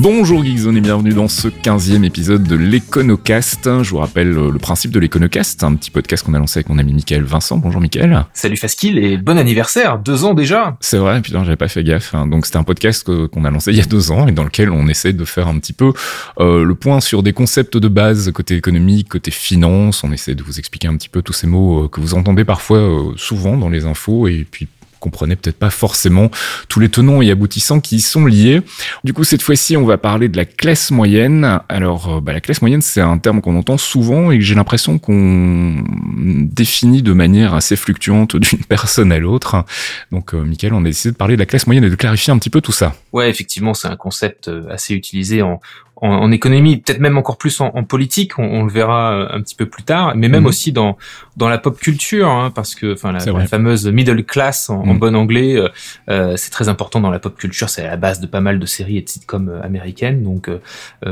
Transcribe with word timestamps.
Bonjour 0.00 0.44
Geekzone 0.44 0.76
et 0.76 0.80
bienvenue 0.80 1.12
dans 1.12 1.26
ce 1.26 1.48
15e 1.48 2.04
épisode 2.04 2.44
de 2.44 2.54
l'Econocast. 2.54 3.82
Je 3.82 3.90
vous 3.90 3.96
rappelle 3.96 4.28
euh, 4.28 4.48
le 4.48 4.58
principe 4.60 4.92
de 4.92 5.00
l'Econocast, 5.00 5.64
un 5.64 5.74
petit 5.74 5.90
podcast 5.90 6.24
qu'on 6.24 6.34
a 6.34 6.38
lancé 6.38 6.58
avec 6.58 6.68
mon 6.68 6.78
ami 6.78 6.92
Michael 6.92 7.24
Vincent. 7.24 7.58
Bonjour 7.58 7.80
Michael. 7.80 8.24
Salut 8.32 8.56
Faskil 8.56 8.96
et 8.96 9.16
bon 9.16 9.36
anniversaire, 9.36 9.98
deux 9.98 10.24
ans 10.24 10.34
déjà. 10.34 10.76
C'est 10.78 10.98
vrai, 10.98 11.20
putain 11.20 11.42
j'avais 11.42 11.56
pas 11.56 11.66
fait 11.66 11.82
gaffe. 11.82 12.14
Hein. 12.14 12.28
Donc 12.28 12.46
c'était 12.46 12.58
un 12.58 12.62
podcast 12.62 13.02
qu'on 13.26 13.44
a 13.44 13.50
lancé 13.50 13.72
il 13.72 13.76
y 13.76 13.80
a 13.80 13.86
deux 13.86 14.12
ans 14.12 14.28
et 14.28 14.32
dans 14.32 14.44
lequel 14.44 14.70
on 14.70 14.86
essaie 14.86 15.12
de 15.12 15.24
faire 15.24 15.48
un 15.48 15.58
petit 15.58 15.72
peu 15.72 15.92
euh, 16.38 16.62
le 16.62 16.74
point 16.76 17.00
sur 17.00 17.24
des 17.24 17.32
concepts 17.32 17.76
de 17.76 17.88
base 17.88 18.30
côté 18.30 18.54
économique, 18.54 19.08
côté 19.08 19.32
finance. 19.32 20.04
On 20.04 20.12
essaie 20.12 20.36
de 20.36 20.44
vous 20.44 20.60
expliquer 20.60 20.86
un 20.86 20.96
petit 20.96 21.08
peu 21.08 21.22
tous 21.22 21.32
ces 21.32 21.48
mots 21.48 21.86
euh, 21.86 21.88
que 21.88 22.00
vous 22.00 22.14
entendez 22.14 22.44
parfois 22.44 22.78
souvent 23.16 23.56
dans 23.56 23.68
les 23.68 23.84
infos 23.84 24.28
et 24.28 24.46
puis 24.48 24.68
comprenez 24.98 25.36
peut-être 25.36 25.58
pas 25.58 25.70
forcément 25.70 26.30
tous 26.68 26.80
les 26.80 26.88
tenants 26.88 27.22
et 27.22 27.30
aboutissants 27.30 27.80
qui 27.80 27.96
y 27.96 28.00
sont 28.00 28.26
liés. 28.26 28.60
Du 29.04 29.12
coup, 29.12 29.24
cette 29.24 29.42
fois-ci, 29.42 29.76
on 29.76 29.84
va 29.84 29.98
parler 29.98 30.28
de 30.28 30.36
la 30.36 30.44
classe 30.44 30.90
moyenne. 30.90 31.60
Alors, 31.68 32.16
euh, 32.16 32.20
bah, 32.20 32.32
la 32.32 32.40
classe 32.40 32.62
moyenne, 32.62 32.82
c'est 32.82 33.00
un 33.00 33.18
terme 33.18 33.40
qu'on 33.40 33.56
entend 33.56 33.78
souvent 33.78 34.30
et 34.30 34.38
que 34.38 34.44
j'ai 34.44 34.54
l'impression 34.54 34.98
qu'on 34.98 35.82
définit 36.16 37.02
de 37.02 37.12
manière 37.12 37.54
assez 37.54 37.76
fluctuante 37.76 38.36
d'une 38.36 38.64
personne 38.64 39.12
à 39.12 39.18
l'autre. 39.18 39.64
Donc, 40.12 40.34
euh, 40.34 40.42
Michael, 40.42 40.74
on 40.74 40.80
a 40.80 40.88
décidé 40.88 41.12
de 41.12 41.16
parler 41.16 41.34
de 41.36 41.40
la 41.40 41.46
classe 41.46 41.66
moyenne 41.66 41.84
et 41.84 41.90
de 41.90 41.96
clarifier 41.96 42.32
un 42.32 42.38
petit 42.38 42.50
peu 42.50 42.60
tout 42.60 42.72
ça. 42.72 42.94
Ouais, 43.12 43.30
effectivement, 43.30 43.74
c'est 43.74 43.88
un 43.88 43.96
concept 43.96 44.48
euh, 44.48 44.68
assez 44.70 44.94
utilisé 44.94 45.42
en, 45.42 45.60
en, 46.00 46.30
économie, 46.30 46.76
peut-être 46.76 47.00
même 47.00 47.18
encore 47.18 47.38
plus 47.38 47.60
en, 47.60 47.70
politique, 47.84 48.38
on, 48.38 48.64
le 48.64 48.70
verra 48.70 49.12
euh, 49.12 49.28
un 49.30 49.40
petit 49.40 49.54
peu 49.54 49.66
plus 49.66 49.82
tard, 49.82 50.14
mais 50.14 50.28
même 50.28 50.42
mhm. 50.42 50.48
aussi 50.48 50.72
dans 50.72 50.96
dans 51.36 51.48
la 51.48 51.58
pop 51.58 51.78
culture, 51.78 52.28
hein, 52.28 52.50
parce 52.52 52.74
que 52.74 52.94
enfin 52.94 53.12
la, 53.12 53.46
fameuse 53.46 53.86
middle 53.86 54.24
class 54.24 54.70
en, 54.70 54.84
mhm. 54.84 54.98
bon 54.98 55.14
anglais, 55.14 55.56
euh, 55.56 55.68
euh, 56.10 56.34
c'est 56.36 56.50
très 56.50 56.68
important 56.68 57.00
dans 57.00 57.10
la 57.10 57.18
pop 57.18 57.36
culture, 57.36 57.68
c'est 57.68 57.84
à 57.84 57.90
la 57.90 57.96
base 57.96 58.20
de 58.20 58.26
pas 58.26 58.40
mal 58.40 58.58
de 58.58 58.66
séries 58.66 58.98
et 58.98 59.02
de 59.02 59.08
sitcoms 59.08 59.60
américaines. 59.62 60.22
Donc 60.22 60.50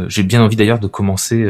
j'ai 0.09 0.23
bien 0.23 0.43
envie 0.43 0.57
d'ailleurs 0.57 0.79
de 0.79 0.87
commencer 0.87 1.47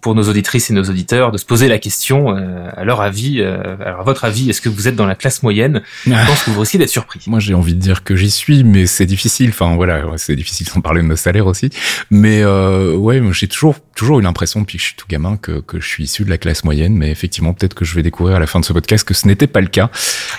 pour 0.00 0.14
nos 0.14 0.28
auditrices 0.28 0.70
et 0.70 0.74
nos 0.74 0.84
auditeurs 0.84 1.32
de 1.32 1.38
se 1.38 1.44
poser 1.44 1.68
la 1.68 1.78
question 1.78 2.30
à 2.30 2.84
leur 2.84 3.00
avis, 3.00 3.42
alors 3.42 4.00
à 4.00 4.04
votre 4.04 4.24
avis, 4.24 4.50
est-ce 4.50 4.60
que 4.60 4.68
vous 4.68 4.88
êtes 4.88 4.96
dans 4.96 5.06
la 5.06 5.14
classe 5.14 5.42
moyenne? 5.42 5.82
Je 6.06 6.12
ah. 6.12 6.24
pense 6.26 6.44
que 6.44 6.50
vous 6.50 6.60
risquez 6.60 6.78
d'être 6.78 6.88
surpris. 6.90 7.20
Moi 7.26 7.40
j'ai 7.40 7.54
envie 7.54 7.74
de 7.74 7.80
dire 7.80 8.04
que 8.04 8.16
j'y 8.16 8.30
suis, 8.30 8.64
mais 8.64 8.86
c'est 8.86 9.06
difficile. 9.06 9.50
Enfin 9.50 9.74
voilà, 9.74 10.02
c'est 10.16 10.36
difficile 10.36 10.68
sans 10.68 10.80
parler 10.80 11.02
de 11.02 11.06
nos 11.06 11.16
salaires 11.16 11.46
aussi, 11.46 11.70
mais 12.10 12.42
euh, 12.42 12.79
ouais, 12.96 13.20
j'ai 13.32 13.48
toujours 13.48 13.76
toujours 14.00 14.20
eu 14.20 14.22
l'impression 14.22 14.60
depuis 14.60 14.78
que 14.78 14.82
je 14.82 14.86
suis 14.88 14.96
tout 14.96 15.06
gamin 15.08 15.36
que, 15.36 15.60
que 15.60 15.78
je 15.78 15.86
suis 15.86 16.04
issu 16.04 16.24
de 16.24 16.30
la 16.30 16.38
classe 16.38 16.64
moyenne, 16.64 16.94
mais 16.94 17.10
effectivement 17.10 17.52
peut-être 17.52 17.74
que 17.74 17.84
je 17.84 17.94
vais 17.94 18.02
découvrir 18.02 18.36
à 18.36 18.38
la 18.38 18.46
fin 18.46 18.58
de 18.58 18.64
ce 18.64 18.72
podcast 18.72 19.06
que 19.06 19.12
ce 19.12 19.26
n'était 19.26 19.46
pas 19.46 19.60
le 19.60 19.66
cas. 19.66 19.90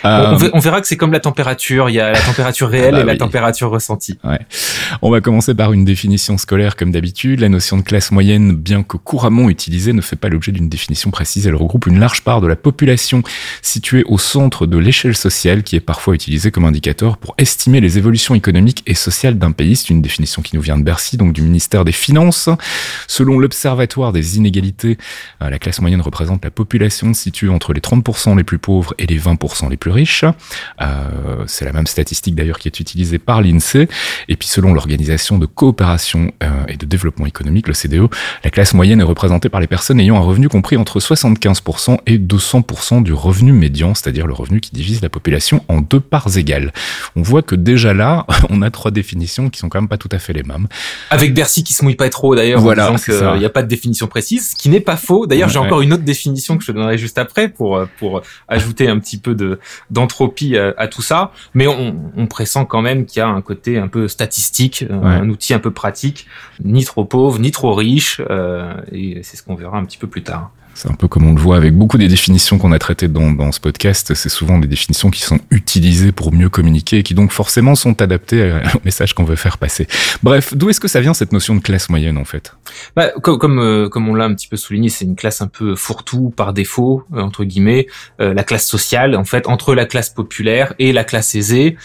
Euh, 0.03 0.49
on, 0.53 0.59
verra 0.59 0.81
que 0.81 0.87
c'est 0.87 0.97
comme 0.97 1.11
la 1.11 1.19
température, 1.19 1.87
il 1.87 1.93
y 1.93 1.99
a 1.99 2.11
la 2.11 2.19
température 2.19 2.69
réelle 2.69 2.95
bah 2.95 3.01
et 3.01 3.03
la 3.03 3.17
température 3.17 3.69
ressentie. 3.69 4.17
Ouais. 4.23 4.39
On 5.03 5.11
va 5.11 5.21
commencer 5.21 5.53
par 5.53 5.73
une 5.73 5.85
définition 5.85 6.39
scolaire 6.39 6.75
comme 6.75 6.91
d'habitude. 6.91 7.39
La 7.39 7.49
notion 7.49 7.77
de 7.77 7.83
classe 7.83 8.11
moyenne, 8.11 8.53
bien 8.53 8.81
que 8.81 8.97
couramment 8.97 9.47
utilisée, 9.47 9.93
ne 9.93 10.01
fait 10.01 10.15
pas 10.15 10.29
l'objet 10.29 10.51
d'une 10.51 10.69
définition 10.69 11.11
précise. 11.11 11.45
Elle 11.45 11.55
regroupe 11.55 11.85
une 11.85 11.99
large 11.99 12.23
part 12.23 12.41
de 12.41 12.47
la 12.47 12.55
population 12.55 13.21
située 13.61 14.03
au 14.07 14.17
centre 14.17 14.65
de 14.65 14.77
l'échelle 14.77 15.15
sociale 15.15 15.61
qui 15.61 15.75
est 15.75 15.81
parfois 15.81 16.15
utilisée 16.15 16.49
comme 16.49 16.65
indicateur 16.65 17.17
pour 17.17 17.35
estimer 17.37 17.79
les 17.79 17.99
évolutions 17.99 18.33
économiques 18.33 18.81
et 18.87 18.95
sociales 18.95 19.37
d'un 19.37 19.51
pays. 19.51 19.75
C'est 19.75 19.91
une 19.91 20.01
définition 20.01 20.41
qui 20.41 20.55
nous 20.55 20.61
vient 20.63 20.79
de 20.79 20.83
Bercy, 20.83 21.17
donc 21.17 21.33
du 21.33 21.43
ministère 21.43 21.85
des 21.85 21.91
Finances. 21.91 22.30
Selon 23.07 23.39
l'Observatoire 23.39 24.11
des 24.11 24.37
inégalités, 24.37 24.97
euh, 25.41 25.49
la 25.49 25.59
classe 25.59 25.81
moyenne 25.81 26.01
représente 26.01 26.43
la 26.43 26.51
population 26.51 27.13
située 27.13 27.49
entre 27.49 27.73
les 27.73 27.81
30% 27.81 28.37
les 28.37 28.43
plus 28.43 28.59
pauvres 28.59 28.93
et 28.97 29.05
les 29.05 29.19
20% 29.19 29.69
les 29.69 29.77
plus 29.77 29.91
riches. 29.91 30.25
Euh, 30.81 31.43
c'est 31.47 31.65
la 31.65 31.73
même 31.73 31.87
statistique 31.87 32.35
d'ailleurs 32.35 32.59
qui 32.59 32.67
est 32.67 32.79
utilisée 32.79 33.19
par 33.19 33.41
l'INSEE. 33.41 33.87
Et 34.29 34.35
puis 34.35 34.47
selon 34.47 34.73
l'Organisation 34.73 35.37
de 35.37 35.45
coopération 35.45 36.31
euh, 36.43 36.49
et 36.67 36.77
de 36.77 36.85
développement 36.85 37.25
économique, 37.25 37.67
le 37.67 37.73
CDO, 37.73 38.09
la 38.43 38.49
classe 38.49 38.73
moyenne 38.73 38.99
est 38.99 39.05
représentée 39.05 39.49
par 39.49 39.59
les 39.59 39.67
personnes 39.67 39.99
ayant 39.99 40.17
un 40.17 40.21
revenu 40.21 40.49
compris 40.49 40.77
entre 40.77 40.99
75% 40.99 41.99
et 42.07 42.17
200% 42.17 43.03
du 43.03 43.13
revenu 43.13 43.51
médian, 43.51 43.93
c'est-à-dire 43.93 44.27
le 44.27 44.33
revenu 44.33 44.59
qui 44.59 44.71
divise 44.71 45.01
la 45.01 45.09
population 45.09 45.63
en 45.67 45.81
deux 45.81 45.99
parts 45.99 46.37
égales. 46.37 46.73
On 47.15 47.21
voit 47.21 47.41
que 47.41 47.55
déjà 47.55 47.93
là, 47.93 48.25
on 48.49 48.61
a 48.61 48.69
trois 48.69 48.91
définitions 48.91 49.49
qui 49.49 49.59
sont 49.59 49.69
quand 49.69 49.81
même 49.81 49.89
pas 49.89 49.97
tout 49.97 50.09
à 50.11 50.19
fait 50.19 50.33
les 50.33 50.43
mêmes. 50.43 50.67
Avec 51.09 51.33
Bercy 51.33 51.63
qui 51.63 51.73
se 51.73 51.83
mouille 51.83 51.95
pas 51.95 52.09
trop 52.09 52.20
d'ailleurs, 52.35 52.61
voilà, 52.61 52.93
il 53.07 53.39
n'y 53.39 53.45
a 53.45 53.49
pas 53.49 53.63
de 53.63 53.67
définition 53.67 54.07
précise, 54.07 54.51
ce 54.51 54.55
qui 54.55 54.69
n'est 54.69 54.79
pas 54.79 54.97
faux. 54.97 55.25
D'ailleurs, 55.27 55.49
j'ai 55.49 55.59
encore 55.59 55.81
une 55.81 55.93
autre 55.93 56.03
définition 56.03 56.57
que 56.57 56.63
je 56.63 56.71
te 56.71 56.71
donnerai 56.71 56.97
juste 56.97 57.17
après 57.17 57.49
pour 57.49 57.77
euh, 57.77 57.85
pour 57.99 58.21
ajouter 58.47 58.87
un 58.87 58.99
petit 58.99 59.17
peu 59.17 59.35
de 59.35 59.59
d'entropie 59.89 60.57
à, 60.57 60.87
tout 60.87 61.01
ça. 61.01 61.31
Mais 61.53 61.67
on, 61.67 61.95
on 62.15 62.27
pressent 62.27 62.65
quand 62.65 62.81
même 62.81 63.05
qu'il 63.05 63.19
y 63.19 63.23
a 63.23 63.27
un 63.27 63.41
côté 63.41 63.77
un 63.77 63.87
peu 63.87 64.07
statistique, 64.07 64.85
euh, 64.89 65.03
un 65.03 65.29
outil 65.29 65.53
un 65.53 65.59
peu 65.59 65.71
pratique, 65.71 66.27
ni 66.63 66.83
trop 66.83 67.05
pauvre, 67.05 67.39
ni 67.39 67.51
trop 67.51 67.73
riche, 67.73 68.21
euh, 68.29 68.73
et 68.91 69.21
c'est 69.23 69.37
ce 69.37 69.43
qu'on 69.43 69.55
verra 69.55 69.77
un 69.77 69.85
petit 69.85 69.97
peu 69.97 70.07
plus 70.07 70.23
tard. 70.23 70.51
C'est 70.73 70.89
un 70.89 70.95
peu 70.95 71.07
comme 71.07 71.27
on 71.27 71.33
le 71.33 71.41
voit 71.41 71.57
avec 71.57 71.75
beaucoup 71.75 71.97
des 71.97 72.07
définitions 72.07 72.57
qu'on 72.57 72.71
a 72.71 72.79
traitées 72.79 73.07
dans, 73.07 73.31
dans 73.31 73.51
ce 73.51 73.59
podcast. 73.59 74.13
C'est 74.13 74.29
souvent 74.29 74.57
des 74.57 74.67
définitions 74.67 75.09
qui 75.09 75.21
sont 75.21 75.39
utilisées 75.49 76.11
pour 76.11 76.33
mieux 76.33 76.49
communiquer 76.49 76.99
et 76.99 77.03
qui 77.03 77.13
donc 77.13 77.31
forcément 77.31 77.75
sont 77.75 78.01
adaptées 78.01 78.53
au 78.75 78.79
message 78.85 79.13
qu'on 79.13 79.23
veut 79.23 79.35
faire 79.35 79.57
passer. 79.57 79.87
Bref, 80.23 80.55
d'où 80.55 80.69
est-ce 80.69 80.79
que 80.79 80.87
ça 80.87 81.01
vient 81.01 81.13
cette 81.13 81.33
notion 81.33 81.55
de 81.55 81.61
classe 81.61 81.89
moyenne 81.89 82.17
en 82.17 82.25
fait? 82.25 82.55
Bah, 82.95 83.09
comme 83.21 83.37
comme, 83.37 83.59
euh, 83.59 83.89
comme 83.89 84.07
on 84.07 84.13
l'a 84.13 84.25
un 84.25 84.33
petit 84.33 84.47
peu 84.47 84.57
souligné, 84.57 84.89
c'est 84.89 85.05
une 85.05 85.15
classe 85.15 85.41
un 85.41 85.47
peu 85.47 85.75
fourre-tout 85.75 86.31
par 86.35 86.53
défaut 86.53 87.03
euh, 87.13 87.21
entre 87.21 87.43
guillemets, 87.43 87.87
euh, 88.19 88.33
la 88.33 88.43
classe 88.43 88.67
sociale 88.67 89.15
en 89.15 89.25
fait 89.25 89.47
entre 89.47 89.73
la 89.73 89.85
classe 89.85 90.09
populaire 90.09 90.73
et 90.79 90.93
la 90.93 91.03
classe 91.03 91.35
aisée, 91.35 91.77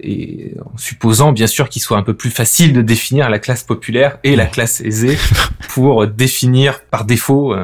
et 0.00 0.54
en 0.64 0.76
supposant 0.78 1.32
bien 1.32 1.46
sûr 1.46 1.68
qu'il 1.68 1.82
soit 1.82 1.96
un 1.96 2.02
peu 2.02 2.14
plus 2.14 2.30
facile 2.30 2.72
de 2.72 2.82
définir 2.82 3.30
la 3.30 3.38
classe 3.38 3.62
populaire 3.62 4.18
et 4.24 4.36
la 4.36 4.46
classe 4.46 4.80
aisée 4.80 5.18
pour 5.68 6.06
définir 6.06 6.80
par 6.84 7.04
défaut 7.04 7.54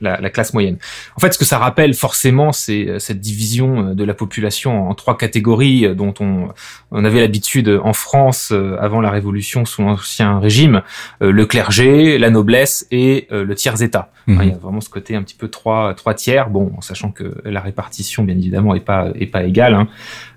la, 0.00 0.30
classe 0.30 0.52
moyenne. 0.54 0.76
En 1.16 1.20
fait, 1.20 1.32
ce 1.32 1.38
que 1.38 1.44
ça 1.44 1.58
rappelle 1.58 1.94
forcément, 1.94 2.52
c'est 2.52 2.88
euh, 2.88 2.98
cette 2.98 3.20
division 3.20 3.88
euh, 3.88 3.94
de 3.94 4.04
la 4.04 4.14
population 4.14 4.88
en 4.88 4.94
trois 4.94 5.16
catégories 5.16 5.86
euh, 5.86 5.94
dont 5.94 6.14
on, 6.20 6.48
on 6.90 7.04
avait 7.04 7.20
l'habitude 7.20 7.68
en 7.82 7.92
France 7.92 8.52
avant 8.80 9.00
la 9.00 9.10
Révolution 9.10 9.64
sous 9.64 9.82
l'Ancien 9.82 10.38
Régime, 10.38 10.82
le 11.20 11.46
clergé, 11.46 12.18
la 12.18 12.30
noblesse 12.30 12.86
et 12.90 13.26
le 13.30 13.54
tiers-état. 13.54 14.10
Mhm. 14.26 14.40
Il 14.42 14.48
y 14.48 14.52
a 14.52 14.56
vraiment 14.56 14.80
ce 14.80 14.88
côté 14.88 15.14
un 15.14 15.22
petit 15.22 15.34
peu 15.34 15.48
trois, 15.48 15.94
trois 15.94 16.14
tiers, 16.14 16.50
bon, 16.50 16.72
en 16.76 16.80
sachant 16.80 17.10
que 17.10 17.34
la 17.44 17.60
répartition, 17.60 18.24
bien 18.24 18.36
évidemment, 18.36 18.74
est 18.74 18.80
pas, 18.80 19.08
est 19.14 19.26
pas 19.26 19.44
égale. 19.44 19.74
Hein. 19.74 19.88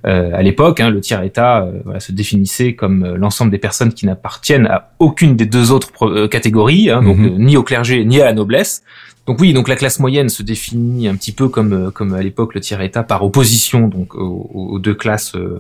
à 0.04 0.42
l'époque, 0.42 0.80
hein, 0.80 0.90
le 0.90 1.00
tiers-état 1.00 1.68
voilà, 1.86 2.00
se 2.00 2.12
définissait 2.12 2.74
comme 2.74 3.16
l'ensemble 3.16 3.52
des 3.52 3.58
personnes 3.58 3.94
qui 3.94 4.06
n'appartiennent 4.06 4.68
à 4.68 4.92
aucune 5.00 5.36
des 5.36 5.46
deux 5.46 5.72
autres 5.72 6.28
catégories, 6.28 6.90
hein, 6.90 7.02
donc 7.02 7.18
mhm. 7.18 7.38
ni 7.38 7.58
au 7.58 7.64
clergé 7.64 8.04
ni 8.06 8.20
à 8.22 8.26
la 8.26 8.34
noblesse. 8.34 8.84
Donc 9.28 9.40
oui, 9.40 9.54
donc 9.54 9.68
la 9.68 9.76
classe 9.76 10.00
moyenne 10.00 10.30
se 10.30 10.42
définit 10.42 11.08
un 11.08 11.16
petit 11.16 11.32
peu 11.32 11.48
comme 11.48 11.74
euh, 11.74 11.92
comme 11.92 12.16
à 12.16 12.24
l'époque 12.24 12.56
le 12.56 12.60
tiers 12.60 12.82
état 12.82 13.04
par 13.04 13.24
opposition 13.24 13.88
donc 13.88 14.16
aux, 14.16 14.80
deux 14.80 14.96
classes 14.96 15.36
euh, 15.36 15.60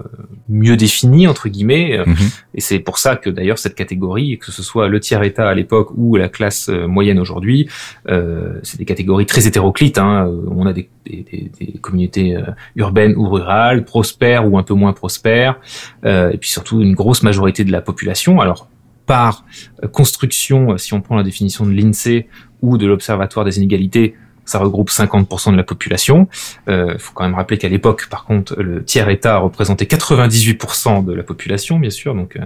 mieux 0.49 0.75
définies 0.75 1.27
entre 1.27 1.47
guillemets. 1.47 1.99
Mhm. 2.05 2.15
Et 2.55 2.61
c'est 2.61 2.79
pour 2.79 2.97
ça 2.97 3.15
que 3.15 3.29
d'ailleurs 3.29 3.59
cette 3.59 3.75
catégorie, 3.75 4.39
que 4.39 4.51
ce 4.51 4.63
soit 4.63 4.87
le 4.87 4.99
tiers 4.99 5.21
état 5.21 5.47
à 5.47 5.53
l'époque 5.53 5.89
ou 5.95 6.15
la 6.15 6.27
classe 6.27 6.69
euh, 6.69 6.87
moyenne 6.87 7.19
aujourd'hui, 7.19 7.69
euh, 8.09 8.59
c'est 8.63 8.79
des 8.79 8.85
catégories 8.85 9.27
très 9.27 9.45
hétéroclites. 9.45 9.99
Hein. 9.99 10.27
On 10.47 10.65
a 10.65 10.73
des, 10.73 10.89
des, 11.05 11.51
des 11.59 11.73
communautés 11.79 12.35
urbaines 12.75 13.15
ou 13.15 13.29
rurales, 13.29 13.85
prospères 13.85 14.51
ou 14.51 14.57
un 14.57 14.63
peu 14.63 14.73
moins 14.73 14.93
prospères, 14.93 15.59
et 16.03 16.37
puis 16.39 16.49
surtout 16.49 16.81
une 16.81 16.93
grosse 16.93 17.21
majorité 17.21 17.63
de 17.63 17.71
la 17.71 17.81
population. 17.81 18.41
Alors 18.41 18.67
par 19.05 19.45
construction, 19.91 20.77
si 20.77 20.93
on 20.93 21.01
prend 21.01 21.17
la 21.17 21.23
définition 21.23 21.65
de 21.65 21.71
l'INSEE, 21.71 22.27
ou 22.61 22.77
de 22.77 22.87
l'Observatoire 22.87 23.45
des 23.45 23.57
inégalités, 23.57 24.15
ça 24.45 24.59
regroupe 24.59 24.89
50% 24.89 25.51
de 25.51 25.57
la 25.57 25.63
population. 25.63 26.27
Il 26.67 26.73
euh, 26.73 26.97
faut 26.97 27.13
quand 27.13 27.23
même 27.23 27.35
rappeler 27.35 27.57
qu'à 27.57 27.69
l'époque, 27.69 28.07
par 28.09 28.25
contre, 28.25 28.55
le 28.61 28.83
tiers-État 28.83 29.37
représentait 29.37 29.85
98% 29.85 31.05
de 31.05 31.13
la 31.13 31.23
population, 31.23 31.79
bien 31.79 31.89
sûr. 31.89 32.15
Donc, 32.15 32.35
euh, 32.35 32.41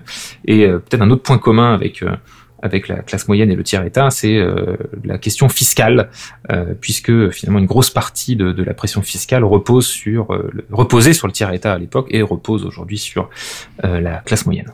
et 0.45 0.65
euh, 0.65 0.79
peut-être 0.79 1.01
un 1.01 1.09
autre 1.09 1.23
point 1.23 1.37
commun 1.37 1.73
avec 1.73 2.03
avec 2.61 2.87
la 2.87 2.97
classe 2.97 3.27
moyenne 3.27 3.51
et 3.51 3.55
le 3.55 3.63
tiers-état, 3.63 4.09
c'est 4.09 4.39
la 5.03 5.17
question 5.17 5.49
fiscale, 5.49 6.09
puisque 6.81 7.29
finalement 7.29 7.59
une 7.59 7.65
grosse 7.65 7.89
partie 7.89 8.35
de, 8.35 8.63
la 8.63 8.73
pression 8.73 9.01
fiscale 9.01 9.43
repose 9.43 9.87
sur 9.87 10.27
reposait 10.71 11.13
sur 11.13 11.27
le 11.27 11.33
tiers-état 11.33 11.73
à 11.73 11.77
l'époque 11.77 12.07
et 12.09 12.21
repose 12.21 12.65
aujourd'hui 12.65 12.97
sur 12.97 13.29
la 13.83 14.21
classe 14.25 14.45
moyenne. 14.45 14.71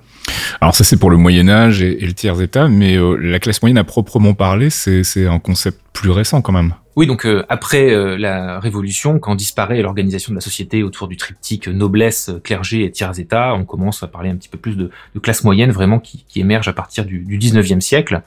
Alors 0.59 0.75
ça 0.75 0.83
c'est 0.83 0.97
pour 0.97 1.09
le 1.09 1.17
Moyen 1.17 1.49
Âge 1.49 1.81
et, 1.81 1.97
le 1.99 2.13
tiers 2.13 2.39
état, 2.41 2.67
mais 2.67 2.97
euh, 2.97 3.15
la 3.15 3.39
classe 3.39 3.61
moyenne 3.61 3.77
à 3.77 3.83
proprement 3.83 4.33
parler, 4.33 4.69
c'est 4.69 5.27
un 5.27 5.39
concept 5.39 5.79
plus 5.93 6.11
récent 6.11 6.41
quand 6.41 6.53
même. 6.53 6.73
Oui, 6.97 7.07
donc 7.07 7.25
euh, 7.25 7.45
après 7.47 7.91
euh, 7.91 8.17
la 8.17 8.59
Révolution, 8.59 9.17
quand 9.19 9.35
disparaît 9.35 9.81
l'organisation 9.81 10.31
de 10.31 10.35
la 10.35 10.41
société 10.41 10.83
autour 10.83 11.07
du 11.07 11.15
triptyque 11.15 11.67
noblesse, 11.67 12.31
clergé 12.43 12.83
et 12.83 12.91
tiers 12.91 13.17
état, 13.17 13.53
on 13.53 13.63
commence 13.63 14.03
à 14.03 14.07
parler 14.07 14.29
un 14.29 14.35
petit 14.35 14.49
peu 14.49 14.57
plus 14.57 14.75
de, 14.75 14.91
classe 15.21 15.43
moyenne 15.43 15.71
vraiment 15.71 15.99
qui, 15.99 16.25
émerge 16.35 16.67
à 16.67 16.73
partir 16.73 17.05
du, 17.05 17.19
du 17.19 17.37
19e 17.37 17.79
siècle. 17.79 18.21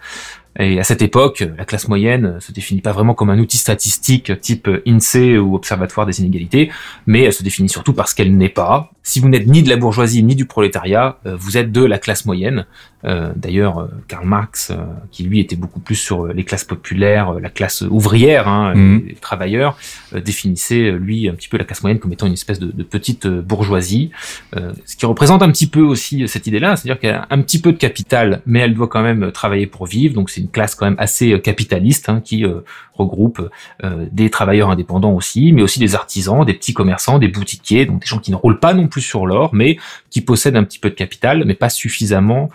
Et 0.59 0.79
à 0.79 0.85
cette 0.85 1.03
époque, 1.03 1.45
la 1.59 1.65
classe 1.65 1.89
moyenne 1.89 2.39
se 2.41 2.53
définit 2.53 2.81
pas 2.81 2.93
vraiment 2.93 3.15
comme 3.15 3.31
un 3.31 3.39
outil 3.39 3.56
statistique 3.56 4.41
type 4.41 4.69
INSEE 4.87 5.39
ou 5.39 5.55
Observatoire 5.55 6.06
des 6.06 6.21
inégalités, 6.21 6.71
mais 7.06 7.23
elle 7.23 7.33
se 7.33 7.43
définit 7.43 7.69
surtout 7.69 7.93
parce 7.93 8.15
qu'elle 8.15 8.37
n'est 8.37 8.49
pas. 8.49 8.91
Si 9.03 9.21
vous 9.21 9.29
n'êtes 9.29 9.47
ni 9.47 9.62
de 9.62 9.69
la 9.69 9.77
bourgeoisie 9.77 10.23
ni 10.23 10.35
du 10.35 10.47
prolétariat, 10.47 11.19
euh, 11.27 11.37
vous 11.37 11.59
êtes 11.59 11.73
de 11.73 11.85
la 11.85 11.99
classe 11.99 12.25
moyenne. 12.25 12.65
Euh, 13.05 13.33
d'ailleurs, 13.37 13.79
euh, 13.79 13.89
Karl 14.09 14.27
Marx, 14.27 14.73
qui 15.11 15.25
lui 15.25 15.41
était 15.41 15.56
beaucoup 15.56 15.81
plus 15.81 15.97
sur 15.97 16.29
les 16.29 16.45
classes 16.45 16.65
populaires, 16.65 17.35
la 17.35 17.51
classe 17.51 17.83
ouvrière, 17.83 18.49
hein, 18.49 18.75
mmh. 18.75 19.03
les 19.09 19.15
travailleurs, 19.15 19.77
définissait 20.15 20.93
lui 20.93 21.29
un 21.29 21.35
petit 21.35 21.49
peu 21.49 21.59
la 21.59 21.65
classe 21.65 21.83
moyenne 21.83 21.99
comme 21.99 22.12
étant 22.12 22.27
une 22.27 22.33
espèce 22.33 22.59
de, 22.59 22.71
de 22.73 22.83
petite 22.83 23.27
bourgeoisie, 23.27 24.11
ce 24.53 24.97
qui 24.97 25.05
représente 25.05 25.43
un 25.43 25.51
petit 25.51 25.67
peu 25.67 25.81
aussi 25.81 26.27
cette 26.29 26.47
idée-là, 26.47 26.77
c'est-à-dire 26.77 26.99
qu'elle 26.99 27.15
a 27.15 27.27
un 27.31 27.43
petit 27.43 27.61
peu 27.61 27.73
de 27.73 27.77
capital, 27.77 28.41
mais 28.47 28.61
elle 28.61 28.75
doit 28.75 28.89
quand 28.89 29.03
même 29.03 29.33
travailler 29.33 29.67
pour 29.67 29.87
vivre, 29.87 30.15
donc 30.15 30.31
c'est 30.31 30.44
une 30.44 30.50
classe 30.50 30.75
quand 30.75 30.85
même 30.85 30.96
assez 30.99 31.32
euh, 31.32 31.38
capitaliste 31.38 32.08
hein, 32.08 32.20
qui 32.20 32.44
euh, 32.44 32.61
regroupe 32.93 33.50
euh, 33.82 34.06
des 34.12 34.31
travailleurs 34.31 34.70
indépendants 34.70 35.12
aussi, 35.12 35.52
mais 35.52 35.62
aussi 35.62 35.81
des 35.81 35.94
artisans, 35.94 36.44
des 36.44 36.52
petits 36.52 36.75
commerçants, 36.75 37.19
des 37.19 37.29
boutiquiers, 37.29 37.87
donc 37.87 38.00
des 38.00 38.06
gens 38.06 38.19
qui 38.19 38.31
ne 38.31 38.37
roulent 38.37 38.61
pas 38.61 38.75
non 38.75 38.87
plus 38.87 39.00
sur 39.00 39.26
l'or, 39.26 39.50
mais 39.55 39.79
qui 40.15 40.21
possèdent 40.21 40.55
un 40.55 40.63
petit 40.63 40.79
peu 40.79 40.91
de 40.91 40.95
capital, 40.95 41.43
mais 41.45 41.55
pas 41.55 41.69
suffisamment 41.69 42.49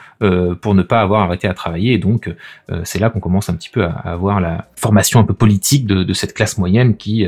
pour 0.62 0.76
ne 0.76 0.82
pas 0.82 1.02
avoir 1.02 1.24
arrêté 1.24 1.46
à 1.46 1.54
travailler. 1.54 1.92
Et 1.92 1.98
donc 1.98 2.34
c'est 2.86 3.00
là 3.00 3.10
qu'on 3.10 3.20
commence 3.20 3.50
un 3.50 3.54
petit 3.56 3.68
peu 3.70 3.84
à, 3.84 3.90
avoir 3.90 4.40
la 4.40 4.70
formation 4.78 5.20
un 5.20 5.26
peu 5.26 5.34
politique 5.34 5.86
de, 5.86 6.14
cette 6.14 6.34
classe 6.34 6.58
moyenne 6.58 6.96
qui 6.96 7.28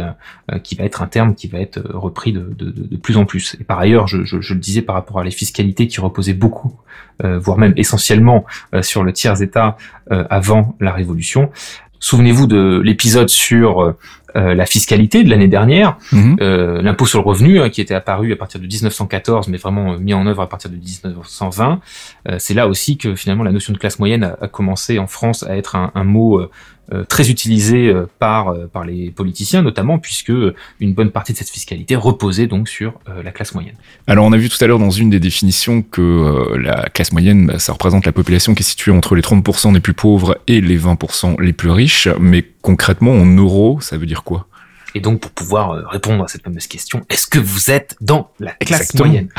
qui 0.63 0.75
va 0.75 0.85
être 0.85 1.01
un 1.01 1.07
terme 1.07 1.35
qui 1.35 1.47
va 1.49 1.59
être 1.59 1.81
repris 1.93 2.31
de, 2.31 2.47
de, 2.57 2.95
plus 2.95 3.17
en 3.17 3.25
plus. 3.25 3.57
Et 3.59 3.65
par 3.65 3.77
ailleurs, 3.77 4.07
je, 4.07 4.23
je, 4.23 4.53
le 4.53 4.59
disais 4.61 4.81
par 4.81 4.95
rapport 4.95 5.19
à 5.19 5.25
les 5.25 5.31
fiscalités 5.31 5.87
qui 5.87 5.99
reposaient 5.99 6.33
beaucoup, 6.33 6.79
voire 7.21 7.57
même 7.57 7.73
essentiellement 7.75 8.45
sur 8.81 9.03
le 9.03 9.11
tiers 9.11 9.41
état 9.41 9.75
avant 10.09 10.77
la 10.79 10.93
Révolution. 10.93 11.51
Souvenez-vous 11.99 12.47
de 12.47 12.81
l'épisode 12.85 13.27
sur 13.27 13.95
euh, 14.35 14.53
la 14.53 14.65
fiscalité 14.65 15.23
de 15.23 15.29
l'année 15.29 15.47
dernière, 15.47 15.97
mhm. 16.11 16.37
euh, 16.41 16.81
l'impôt 16.81 17.05
sur 17.05 17.19
le 17.19 17.25
revenu 17.25 17.61
hein, 17.61 17.69
qui 17.69 17.81
était 17.81 17.93
apparu 17.93 18.31
à 18.33 18.35
partir 18.35 18.59
de 18.59 18.65
1914, 18.65 19.47
mais 19.47 19.57
vraiment 19.57 19.93
euh, 19.93 19.97
mis 19.97 20.13
en 20.13 20.25
œuvre 20.27 20.41
à 20.41 20.49
partir 20.49 20.69
de 20.69 20.75
1920. 20.75 21.79
c'est 22.37 22.53
là 22.53 22.67
aussi 22.67 22.97
que 22.97 23.15
finalement 23.15 23.43
la 23.43 23.51
notion 23.51 23.73
de 23.73 23.77
classe 23.77 23.99
moyenne 23.99 24.35
a, 24.39 24.47
commencé 24.47 24.99
en 24.99 25.07
France 25.07 25.43
à 25.43 25.57
être 25.57 25.75
un, 25.75 25.91
un 25.95 26.03
mot 26.03 26.39
euh, 26.39 26.49
très 27.07 27.29
utilisé 27.29 27.87
euh, 27.87 28.05
par 28.19 28.49
euh, 28.49 28.67
par 28.67 28.83
les 28.83 29.11
politiciens 29.11 29.61
notamment 29.61 29.99
puisque 29.99 30.31
une 30.79 30.93
bonne 30.93 31.11
partie 31.11 31.31
de 31.33 31.37
cette 31.37 31.49
fiscalité 31.49 31.95
reposait 31.95 32.47
donc 32.47 32.67
sur 32.67 32.99
la 33.23 33.31
classe 33.31 33.53
moyenne. 33.53 33.75
Alors 34.07 34.25
on 34.25 34.33
a 34.33 34.37
vu 34.37 34.49
tout 34.49 34.61
à 34.61 34.67
l'heure 34.67 34.79
dans 34.79 34.89
une 34.89 35.09
des 35.09 35.19
définitions 35.19 35.81
que 35.81 36.55
la 36.57 36.89
classe 36.89 37.11
moyenne 37.11 37.47
bah, 37.47 37.59
ça 37.59 37.73
représente 37.73 38.05
la 38.05 38.11
population 38.11 38.53
qui 38.53 38.63
est 38.63 38.65
située 38.65 38.91
entre 38.91 39.15
les 39.15 39.21
30% 39.21 39.73
des 39.73 39.79
plus 39.79 39.93
pauvres 39.93 40.37
et 40.47 40.61
les 40.61 40.77
20% 40.77 41.39
les 41.41 41.53
plus 41.53 41.69
riches 41.69 42.07
mais 42.19 42.45
concrètement 42.61 43.11
en 43.11 43.25
euros 43.25 43.79
ça 43.81 43.97
veut 43.97 44.05
dire 44.05 44.23
quoi? 44.23 44.47
Et 44.93 44.99
donc, 44.99 45.21
pour 45.21 45.31
pouvoir 45.31 45.87
répondre 45.89 46.21
à 46.21 46.27
cette 46.27 46.43
fameuse 46.43 46.67
question, 46.67 47.05
est-ce 47.09 47.25
que 47.25 47.39
vous 47.39 47.71
êtes 47.71 47.95
dans 48.01 48.29
la 48.41 48.51
classe 48.51 48.93
moyenne? 48.95 49.29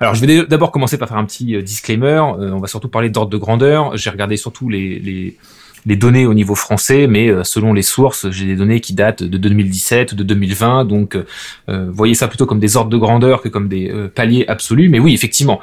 Alors, 0.00 0.16
je 0.16 0.26
vais 0.26 0.44
d'abord 0.46 0.72
commencer 0.72 0.98
par 0.98 1.06
faire 1.06 1.16
un 1.16 1.24
petit 1.24 1.62
disclaimer. 1.62 2.18
on 2.18 2.58
va 2.58 2.66
surtout 2.66 2.88
parler 2.88 3.08
d'ordre 3.08 3.30
de 3.30 3.36
grandeur. 3.36 3.96
J'ai 3.96 4.10
regardé 4.10 4.36
surtout 4.36 4.68
les, 4.68 4.98
les, 4.98 5.36
les 5.86 5.96
données 5.96 6.26
au 6.26 6.34
niveau 6.34 6.56
français, 6.56 7.06
mais 7.06 7.28
euh, 7.28 7.44
selon 7.44 7.72
les 7.72 7.82
sources, 7.82 8.28
j'ai 8.30 8.44
des 8.44 8.56
données 8.56 8.80
qui 8.80 8.92
datent 8.92 9.22
de 9.22 9.38
2017 9.38 10.12
ou 10.12 10.16
de 10.16 10.24
2020, 10.24 10.84
donc 10.84 11.14
euh, 11.14 11.24
euh, 11.68 11.88
voyez 11.92 12.14
ça 12.14 12.26
plutôt 12.26 12.44
comme 12.44 12.58
des 12.58 12.76
ordres 12.76 12.90
de 12.90 12.96
grandeur 12.96 13.40
que 13.40 13.48
comme 13.48 13.68
des 13.68 13.92
paliers 14.14 14.44
absolus. 14.48 14.88
Mais 14.88 14.98
oui, 14.98 15.14
effectivement, 15.14 15.60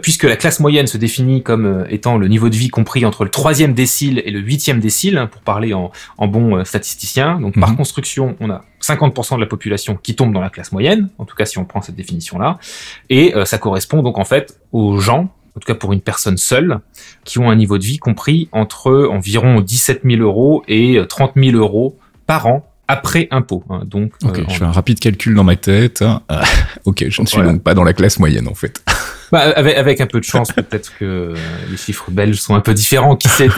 puisque 0.00 0.24
la 0.24 0.36
classe 0.36 0.60
moyenne 0.60 0.86
se 0.86 0.96
définit 0.96 1.42
comme 1.42 1.84
étant 1.90 2.16
le 2.16 2.26
niveau 2.28 2.48
de 2.48 2.56
vie 2.56 2.68
compris 2.68 3.04
entre 3.04 3.24
le 3.24 3.30
troisième 3.30 3.74
décile 3.74 4.22
et 4.24 4.30
le 4.30 4.40
huitième 4.40 4.80
décile, 4.80 5.18
hein, 5.18 5.26
pour 5.26 5.42
parler 5.42 5.74
en, 5.74 5.90
bon 6.26 6.64
statisticien. 6.64 7.40
Donc 7.40 7.58
par 7.58 7.70
mhm. 7.70 7.76
construction, 7.76 8.36
on 8.40 8.50
a 8.50 8.64
50% 8.80 9.36
de 9.36 9.40
la 9.40 9.46
population 9.46 9.98
qui 10.02 10.14
tombe 10.14 10.32
dans 10.32 10.40
la 10.40 10.50
classe 10.50 10.72
moyenne, 10.72 11.10
en 11.18 11.24
tout 11.24 11.36
cas 11.36 11.44
si 11.44 11.58
on 11.58 11.64
prend 11.64 11.82
cette 11.82 11.96
définition-là, 11.96 12.58
et 13.10 13.34
ça 13.44 13.58
correspond 13.58 14.02
donc 14.02 14.18
en 14.18 14.24
fait 14.24 14.58
aux 14.72 14.98
gens 14.98 15.30
en 15.56 15.60
tout 15.60 15.66
cas 15.66 15.74
pour 15.74 15.92
une 15.92 16.00
personne 16.00 16.36
seule, 16.36 16.80
qui 17.24 17.38
ont 17.38 17.50
un 17.50 17.56
niveau 17.56 17.78
de 17.78 17.84
vie 17.84 17.98
compris 17.98 18.48
entre 18.52 19.08
environ 19.10 19.60
17 19.60 20.02
000 20.04 20.22
euros 20.22 20.62
et 20.68 21.00
30 21.08 21.32
000 21.36 21.56
euros 21.56 21.98
par 22.26 22.46
an 22.46 22.70
après 22.88 23.26
impôt. 23.30 23.64
Hein. 23.68 23.82
donc, 23.84 24.12
euh, 24.24 24.44
je 24.48 24.58
fais 24.58 24.64
un 24.64 24.70
rapide 24.70 25.00
calcul 25.00 25.34
dans 25.34 25.44
ma 25.44 25.56
tête. 25.56 26.02
Hein. 26.02 26.22
ok, 26.84 27.06
je 27.08 27.22
ne 27.22 27.26
suis 27.26 27.42
donc 27.42 27.62
pas 27.62 27.74
dans 27.74 27.84
la 27.84 27.92
classe 27.92 28.18
moyenne 28.18 28.48
en 28.48 28.54
fait. 28.54 28.82
Bah, 29.32 29.40
avec, 29.40 29.76
avec, 29.76 30.00
un 30.00 30.06
peu 30.06 30.20
de 30.20 30.24
chance, 30.24 30.52
peut-être 30.52 30.96
que 30.98 31.34
les 31.70 31.76
chiffres 31.76 32.10
belges 32.10 32.38
sont 32.38 32.54
un 32.54 32.60
peu 32.60 32.74
différents, 32.74 33.16
qui 33.16 33.28
sait. 33.28 33.48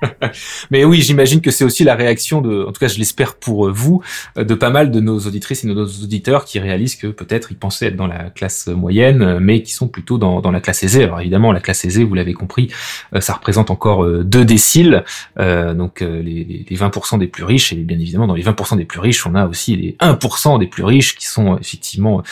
Mais 0.70 0.84
oui, 0.84 1.02
j'imagine 1.02 1.40
que 1.40 1.50
c'est 1.50 1.64
aussi 1.64 1.84
la 1.84 1.94
réaction 1.94 2.40
de, 2.40 2.64
en 2.64 2.72
tout 2.72 2.80
cas, 2.80 2.88
je 2.88 2.98
l'espère 2.98 3.34
pour 3.34 3.70
vous, 3.70 4.02
de 4.36 4.54
pas 4.54 4.70
mal 4.70 4.90
de 4.90 5.00
nos 5.00 5.18
auditrices 5.20 5.64
et 5.64 5.68
de 5.68 5.74
nos 5.74 5.86
auditeurs 5.86 6.44
qui 6.44 6.58
réalisent 6.58 6.96
que 6.96 7.08
peut-être 7.08 7.52
ils 7.52 7.58
pensaient 7.58 7.86
être 7.86 7.96
dans 7.96 8.06
la 8.06 8.30
classe 8.30 8.68
moyenne, 8.68 9.38
mais 9.38 9.62
qui 9.62 9.72
sont 9.72 9.88
plutôt 9.88 10.18
dans, 10.18 10.40
dans 10.40 10.50
la 10.50 10.60
classe 10.60 10.82
aisée. 10.82 11.04
Alors 11.04 11.20
évidemment, 11.20 11.52
la 11.52 11.60
classe 11.60 11.84
aisée, 11.84 12.04
vous 12.04 12.14
l'avez 12.14 12.34
compris, 12.34 12.72
euh, 13.14 13.20
ça 13.20 13.34
représente 13.34 13.70
encore 13.70 14.04
euh, 14.04 14.24
deux 14.24 14.44
déciles, 14.44 15.04
euh, 15.38 15.74
donc 15.74 16.00
les, 16.00 16.64
les 16.68 16.76
20% 16.76 17.18
des 17.18 17.26
plus 17.26 17.44
riches, 17.44 17.72
et 17.72 17.76
bien 17.76 17.98
évidemment, 17.98 18.26
dans 18.26 18.34
les 18.34 18.44
20% 18.44 18.76
des 18.76 18.84
plus 18.84 19.00
riches, 19.00 19.26
on 19.26 19.34
a 19.34 19.46
aussi 19.46 19.76
les 19.76 19.96
1% 20.00 20.58
des 20.58 20.66
plus 20.66 20.84
riches 20.84 21.16
qui 21.16 21.26
sont 21.26 21.58
effectivement 21.58 22.22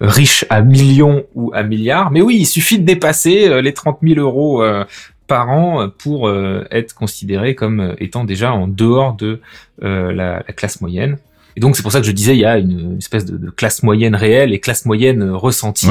riches 0.00 0.44
à 0.50 0.62
millions 0.62 1.24
ou 1.34 1.50
à 1.54 1.62
millions 1.62 1.77
mais 2.10 2.20
oui, 2.20 2.38
il 2.40 2.46
suffit 2.46 2.78
de 2.78 2.84
dépasser 2.84 3.48
euh, 3.48 3.62
les 3.62 3.72
30 3.72 3.98
000 4.02 4.20
euros 4.20 4.62
euh, 4.62 4.84
par 5.26 5.50
an 5.50 5.88
pour 5.88 6.28
euh, 6.28 6.64
être 6.70 6.94
considéré 6.94 7.54
comme 7.54 7.94
étant 7.98 8.24
déjà 8.24 8.52
en 8.52 8.66
dehors 8.66 9.14
de 9.14 9.40
la, 9.80 10.42
classe 10.56 10.80
moyenne. 10.80 11.18
Et 11.56 11.60
donc 11.60 11.76
c'est 11.76 11.82
pour 11.82 11.90
ça 11.90 12.00
que 12.00 12.06
je 12.06 12.12
disais 12.12 12.36
il 12.36 12.40
y 12.40 12.44
a 12.44 12.58
une 12.58 12.98
espèce 12.98 13.26
de, 13.26 13.50
classe 13.50 13.82
moyenne 13.82 14.14
réelle 14.14 14.52
et 14.52 14.60
classe 14.60 14.86
moyenne 14.86 15.28
ressentie. 15.30 15.88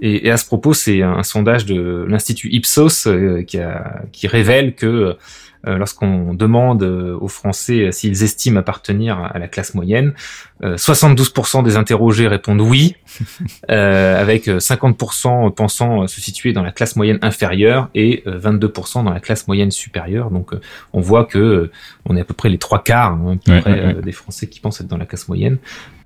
Et, 0.00 0.30
à 0.30 0.36
ce 0.36 0.46
propos, 0.46 0.72
c'est 0.72 1.02
un 1.02 1.22
sondage 1.22 1.66
de 1.66 2.06
l'institut 2.08 2.48
Ipsos 2.50 3.06
qui, 3.46 3.58
qui 4.12 4.26
révèle 4.26 4.74
que 4.74 5.16
lorsqu'on 5.66 6.34
demande 6.34 6.82
euh, 6.82 7.16
aux 7.20 7.28
Français 7.28 7.86
euh, 7.86 7.92
s'ils 7.92 8.22
estiment 8.22 8.60
appartenir 8.60 9.18
à 9.18 9.38
la 9.38 9.48
classe 9.48 9.74
moyenne, 9.74 10.12
72% 10.62 11.62
des 11.62 11.76
interrogés 11.76 12.26
répondent 12.26 12.62
oui, 12.62 12.96
avec 13.68 14.46
50% 14.46 15.52
pensant 15.52 16.06
se 16.06 16.20
situer 16.22 16.54
dans 16.54 16.62
la 16.62 16.72
classe 16.72 16.96
moyenne 16.96 17.18
inférieure 17.20 17.90
et 17.94 18.22
22% 18.26 19.04
dans 19.04 19.10
la 19.10 19.20
classe 19.20 19.46
moyenne 19.46 19.70
supérieure. 19.70 20.30
Donc 20.30 20.52
on 20.94 21.00
voit 21.00 21.26
que 21.26 21.70
on 22.06 22.16
est 22.16 22.20
à 22.20 22.24
peu 22.24 22.32
près 22.32 22.48
les 22.48 22.56
trois 22.56 22.82
quarts 22.82 23.12
hein, 23.12 23.36
des 24.02 24.12
Français 24.12 24.46
qui 24.46 24.60
pensent 24.60 24.80
être 24.80 24.86
dans 24.86 24.96
la 24.96 25.04
classe 25.04 25.28
moyenne. 25.28 25.58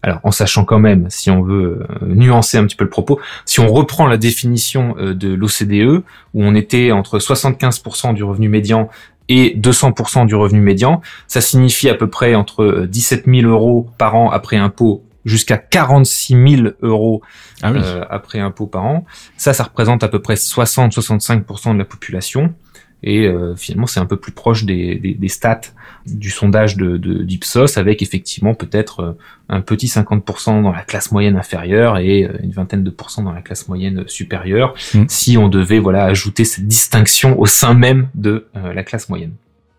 Alors, 0.02 0.20
en 0.22 0.30
sachant 0.30 0.64
quand 0.64 0.78
même, 0.78 1.06
si 1.08 1.30
on 1.30 1.42
veut 1.42 1.86
nuancer 2.02 2.56
un 2.56 2.64
petit 2.64 2.76
peu 2.76 2.84
le 2.84 2.90
propos, 2.90 3.20
si 3.44 3.60
on 3.60 3.68
reprend 3.68 4.06
la 4.06 4.16
définition 4.16 4.96
de 4.98 5.28
l'OCDE, 5.28 6.02
où 6.34 6.44
on 6.44 6.54
était 6.54 6.90
entre 6.90 7.18
75% 7.18 8.14
du 8.14 8.24
revenu 8.24 8.48
médian 8.48 8.88
et 9.28 9.54
200% 9.56 10.26
du 10.26 10.34
revenu 10.34 10.60
médian. 10.60 11.00
Ça 11.26 11.40
signifie 11.40 11.88
à 11.88 11.94
peu 11.94 12.08
près 12.08 12.34
entre 12.34 12.86
17 12.88 13.26
euh, 13.26 13.40
000 13.40 13.50
euros 13.50 13.88
par 13.98 14.14
an 14.14 14.30
après 14.30 14.56
impôt 14.56 15.04
jusqu'à 15.24 15.58
46 15.58 16.56
000 16.56 16.68
euros 16.82 17.22
ah 17.62 17.70
euh, 17.70 18.04
après 18.08 18.40
impôt 18.40 18.66
par 18.66 18.84
an. 18.84 19.04
Ça, 19.36 19.52
ça 19.52 19.64
représente 19.64 20.02
à 20.02 20.08
peu 20.08 20.20
près 20.20 20.34
60-65% 20.34 21.74
de 21.74 21.78
la 21.78 21.84
population. 21.84 22.54
Et 23.02 23.26
euh, 23.26 23.54
finalement, 23.54 23.86
c'est 23.86 24.00
un 24.00 24.06
peu 24.06 24.16
plus 24.16 24.32
proche 24.32 24.64
des, 24.64 24.96
des, 24.96 25.14
des 25.14 25.28
stats 25.28 25.60
du 26.06 26.30
sondage 26.30 26.76
de 26.76 26.96
d'Ipsos, 26.96 27.76
avec 27.76 28.02
effectivement 28.02 28.54
peut-être 28.54 29.00
euh, 29.00 29.12
un 29.48 29.60
petit 29.60 29.86
50% 29.86 30.62
dans 30.62 30.72
la 30.72 30.82
classe 30.82 31.12
moyenne 31.12 31.36
inférieure 31.36 31.98
et 31.98 32.24
euh, 32.24 32.32
une 32.42 32.50
vingtaine 32.50 32.82
de 32.82 32.90
pourcents 32.90 33.22
dans 33.22 33.32
la 33.32 33.42
classe 33.42 33.68
moyenne 33.68 34.04
supérieure, 34.08 34.74
mmh. 34.94 35.04
si 35.08 35.38
on 35.38 35.48
devait 35.48 35.78
voilà 35.78 36.04
ajouter 36.04 36.44
cette 36.44 36.66
distinction 36.66 37.38
au 37.38 37.46
sein 37.46 37.74
même 37.74 38.08
de 38.14 38.46
la 38.54 38.82
classe 38.82 39.08
moyenne. 39.08 39.32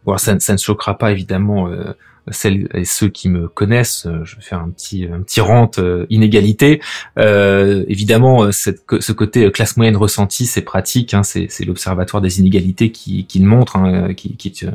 Bon, 0.09 0.17
ça, 0.17 0.39
ça, 0.39 0.53
ne 0.53 0.57
choquera 0.57 0.97
pas 0.97 1.11
évidemment 1.11 1.69
celles 2.31 2.67
et 2.73 2.85
ceux 2.85 3.09
qui 3.09 3.29
me 3.29 3.47
connaissent, 3.47 4.05
euh, 4.05 4.23
je 4.23 4.35
vais 4.35 4.41
faire 4.41 4.59
un 4.59 4.69
petit 4.69 5.07
un 5.11 5.21
petit 5.21 5.41
rente 5.41 5.79
euh, 5.79 6.05
inégalité. 6.09 6.81
Euh, 7.17 7.83
évidemment, 7.87 8.51
cette, 8.51 8.83
ce 8.99 9.11
côté 9.11 9.51
classe 9.51 9.77
moyenne 9.77 9.97
ressentie, 9.97 10.45
c'est 10.45 10.61
pratique. 10.61 11.13
Hein, 11.13 11.23
c'est 11.23 11.65
l'Observatoire 11.65 12.21
des 12.21 12.39
inégalités 12.39 12.91
qui, 12.91 13.25
qui 13.25 13.39
le 13.39 13.47
montre, 13.47 13.77
hein, 13.77 14.13
qui, 14.13 14.35
qui, 14.35 14.49
est 14.49 14.65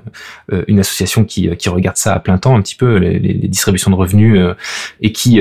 une 0.69 0.81
association 0.81 1.25
qui, 1.25 1.55
qui 1.57 1.69
regarde 1.69 1.97
ça 1.97 2.15
à 2.15 2.21
plein 2.21 2.39
temps, 2.39 2.57
un 2.57 2.63
petit 2.63 2.77
peu 2.77 2.97
les, 2.97 3.19
les 3.19 3.49
distributions 3.49 3.91
de 3.91 3.97
revenus 3.97 4.41
et 5.01 5.13
qui 5.13 5.41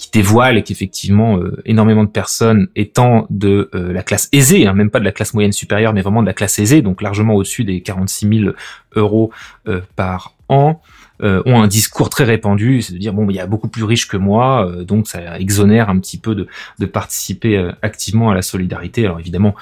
qui 0.00 0.10
dévoile 0.10 0.64
qu'effectivement 0.64 1.38
énormément 1.66 2.04
de 2.04 2.08
personnes 2.08 2.68
étant 2.74 3.26
de 3.28 3.68
la 3.74 4.02
classe 4.02 4.30
aisée, 4.32 4.66
hein, 4.66 4.72
même 4.72 4.88
pas 4.88 4.98
de 4.98 5.04
la 5.04 5.12
classe 5.12 5.34
moyenne 5.34 5.52
supérieure, 5.52 5.92
mais 5.92 6.00
vraiment 6.00 6.22
de 6.22 6.26
la 6.26 6.32
classe 6.32 6.58
aisée, 6.58 6.80
donc 6.80 7.02
largement 7.02 7.34
au-dessus 7.34 7.64
des 7.64 7.82
46 7.82 8.40
000 8.40 8.52
euros 8.96 9.30
par 9.96 10.34
euh, 11.22 11.42
ont 11.44 11.60
un 11.60 11.66
discours 11.66 12.08
très 12.08 12.24
répandu, 12.24 12.80
c'est 12.80 12.94
de 12.94 12.98
dire 12.98 13.12
bon, 13.12 13.28
il 13.28 13.36
y 13.36 13.40
a 13.40 13.46
beaucoup 13.46 13.68
plus 13.68 13.84
riches 13.84 14.08
que 14.08 14.16
moi, 14.16 14.66
euh, 14.66 14.84
donc 14.84 15.06
ça 15.06 15.38
exonère 15.38 15.90
un 15.90 15.98
petit 15.98 16.16
peu 16.16 16.34
de, 16.34 16.46
de 16.78 16.86
participer 16.86 17.58
euh, 17.58 17.72
activement 17.82 18.30
à 18.30 18.34
la 18.34 18.40
solidarité. 18.40 19.04
Alors 19.04 19.20
évidemment, 19.20 19.54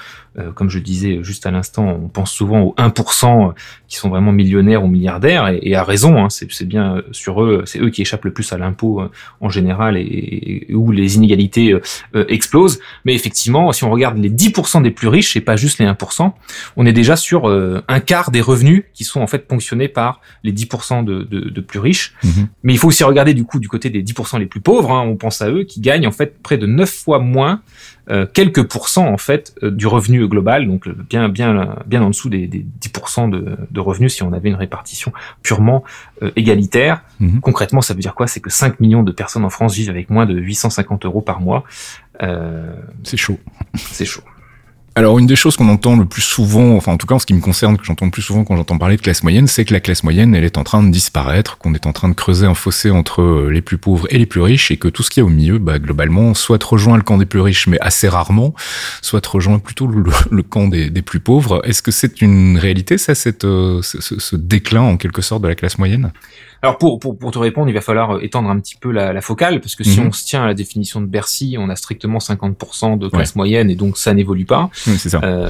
comme 0.55 0.69
je 0.69 0.79
disais 0.79 1.21
juste 1.21 1.45
à 1.45 1.51
l'instant, 1.51 1.99
on 2.01 2.07
pense 2.07 2.31
souvent 2.31 2.61
aux 2.61 2.75
1% 2.77 3.53
qui 3.89 3.97
sont 3.97 4.07
vraiment 4.07 4.31
millionnaires 4.31 4.85
ou 4.85 4.87
milliardaires, 4.87 5.49
et, 5.49 5.75
à 5.75 5.83
raison, 5.83 6.23
hein, 6.23 6.29
c'est 6.29 6.65
bien 6.65 7.01
sur 7.11 7.43
eux, 7.43 7.63
c'est 7.65 7.79
eux 7.79 7.89
qui 7.89 8.03
échappent 8.03 8.23
le 8.23 8.31
plus 8.31 8.53
à 8.53 8.57
l'impôt 8.57 9.01
en 9.41 9.49
général 9.49 9.97
et, 9.97 10.65
où 10.73 10.93
les 10.93 11.17
inégalités 11.17 11.77
explosent. 12.13 12.79
Mais 13.03 13.15
effectivement, 13.15 13.73
si 13.73 13.83
on 13.83 13.91
regarde 13.91 14.17
les 14.17 14.29
10% 14.29 14.81
des 14.81 14.91
plus 14.91 15.09
riches, 15.09 15.35
et 15.35 15.41
pas 15.41 15.57
juste 15.57 15.79
les 15.79 15.85
1%, 15.85 16.31
on 16.77 16.85
est 16.85 16.93
déjà 16.93 17.17
sur 17.17 17.49
un 17.49 17.99
quart 17.99 18.31
des 18.31 18.41
revenus 18.41 18.85
qui 18.93 19.03
sont 19.03 19.18
en 19.21 19.27
fait 19.27 19.47
ponctionnés 19.47 19.87
par 19.87 20.21
les 20.43 20.53
10% 20.53 21.03
de, 21.03 21.23
de 21.23 21.39
de, 21.49 21.61
plus 21.61 21.79
riches. 21.79 22.15
Mhm. 22.23 22.47
Mais 22.63 22.73
il 22.73 22.77
faut 22.77 22.87
aussi 22.87 23.03
regarder 23.03 23.33
du 23.33 23.43
coup 23.43 23.59
du 23.59 23.67
côté 23.67 23.89
des 23.89 24.03
10% 24.03 24.39
les 24.39 24.45
plus 24.45 24.61
pauvres, 24.61 24.91
hein, 24.91 25.01
on 25.01 25.15
pense 25.15 25.41
à 25.41 25.49
eux, 25.49 25.63
qui 25.63 25.81
gagnent 25.81 26.07
en 26.07 26.11
fait 26.11 26.41
près 26.41 26.57
de 26.57 26.65
9 26.65 26.89
fois 26.89 27.19
moins, 27.19 27.61
euh, 28.09 28.25
quelques 28.25 28.67
pourcents 28.67 29.07
en 29.07 29.17
fait 29.17 29.53
euh, 29.63 29.71
du 29.71 29.85
revenu 29.85 30.27
global, 30.27 30.67
donc 30.67 30.87
euh, 30.87 30.95
bien 31.09 31.29
bien 31.29 31.75
bien 31.85 32.01
en 32.01 32.09
dessous 32.09 32.29
des, 32.29 32.47
des 32.47 32.65
10% 32.81 33.29
de, 33.29 33.57
de, 33.69 33.79
revenus 33.79 34.15
si 34.15 34.23
on 34.23 34.33
avait 34.33 34.49
une 34.49 34.55
répartition 34.55 35.13
purement 35.43 35.83
égalitaire. 36.35 37.03
Mhm. 37.19 37.41
Concrètement, 37.41 37.81
ça 37.81 37.93
veut 37.93 38.01
dire 38.01 38.15
quoi? 38.15 38.27
C'est 38.27 38.39
que 38.39 38.49
5 38.49 38.79
millions 38.79 39.03
de 39.03 39.11
personnes 39.11 39.45
en 39.45 39.49
France 39.49 39.75
vivent 39.75 39.89
avec 39.89 40.09
moins 40.09 40.25
de 40.25 40.35
850 40.35 41.05
euros 41.05 41.21
par 41.21 41.39
mois. 41.39 41.63
c'est 43.03 43.17
chaud. 43.17 43.39
C'est 43.75 44.05
chaud. 44.05 44.23
Alors 44.95 45.19
une 45.19 45.27
des 45.27 45.35
choses 45.35 45.55
qu'on 45.55 45.69
entend 45.69 45.95
le 45.95 46.05
plus 46.05 46.21
souvent, 46.21 46.75
enfin 46.75 46.91
en 46.91 46.97
tout 46.97 47.07
cas 47.07 47.15
en 47.15 47.19
ce 47.19 47.25
qui 47.25 47.33
me 47.33 47.41
concerne, 47.41 47.77
que 47.77 47.85
j'entends 47.85 48.05
le 48.05 48.11
plus 48.11 48.21
souvent 48.21 48.43
quand 48.43 48.55
j'entends 48.57 48.77
parler 48.77 48.97
de 48.97 49.01
classe 49.01 49.23
moyenne, 49.23 49.47
c'est 49.47 49.63
que 49.63 49.73
la 49.73 49.79
classe 49.79 50.03
moyenne, 50.03 50.35
elle 50.35 50.43
est 50.43 50.57
en 50.57 50.63
train 50.63 50.83
de 50.83 50.89
disparaître, 50.89 51.57
qu'on 51.57 51.73
est 51.73 51.85
en 51.85 51.93
train 51.93 52.09
de 52.09 52.15
creuser 52.15 52.47
un 52.47 52.53
fossé 52.53 52.89
entre 52.89 53.21
euh, 53.21 53.49
les 53.49 53.61
plus 53.61 53.77
pauvres 53.77 54.07
et 54.09 54.17
les 54.17 54.25
plus 54.25 54.41
riches, 54.41 54.71
et 54.71 54.77
que 54.77 54.87
tout 54.87 55.03
ce 55.03 55.09
qui 55.09 55.19
est 55.19 55.23
au 55.23 55.29
milieu, 55.29 55.57
bah, 55.59 55.79
globalement, 55.79 56.33
soit 56.33 56.61
rejoint 56.63 56.97
le 56.97 57.03
camp 57.03 57.17
des 57.17 57.25
plus 57.25 57.39
riches, 57.39 57.67
mais 57.67 57.79
assez 57.79 58.09
rarement, 58.09 58.53
soit 59.01 59.25
rejoint 59.25 59.59
plutôt 59.59 59.87
le, 59.87 60.43
camp 60.43 60.67
des, 60.67 60.89
plus 61.01 61.19
pauvres. 61.19 61.61
Est-ce 61.65 61.81
que 61.81 61.91
c'est 61.91 62.21
une 62.21 62.57
réalité, 62.57 62.97
ça, 62.97 63.15
cette, 63.15 63.45
euh, 63.45 63.81
ce 63.81 64.35
déclin 64.35 64.81
en 64.81 64.97
quelque 64.97 65.21
sorte 65.21 65.43
de 65.43 65.47
la 65.47 65.55
classe 65.55 65.77
moyenne? 65.77 66.11
Alors 66.61 66.77
pour, 66.77 66.99
pour, 66.99 67.17
pour, 67.17 67.31
te 67.31 67.39
répondre, 67.39 67.69
il 67.69 67.73
va 67.73 67.81
falloir 67.81 68.17
euh, 68.17 68.23
étendre 68.23 68.49
un 68.49 68.59
petit 68.59 68.75
peu 68.75 68.91
la, 68.91 69.13
la 69.13 69.21
focale, 69.21 69.61
parce 69.61 69.75
que 69.75 69.83
si 69.83 69.99
mhm. 70.01 70.07
on 70.07 70.11
se 70.11 70.25
tient 70.25 70.43
à 70.43 70.47
la 70.47 70.53
définition 70.53 70.99
de 70.99 71.05
Bercy, 71.05 71.55
on 71.57 71.69
a 71.69 71.75
strictement 71.75 72.19
50% 72.19 72.97
de 72.97 73.07
classe 73.07 73.35
moyenne, 73.35 73.69
et 73.69 73.75
donc 73.75 73.97
ça 73.97 74.13
n'évolue 74.13 74.45
pas. 74.45 74.69
ça. 74.73 75.21
Euh, 75.23 75.49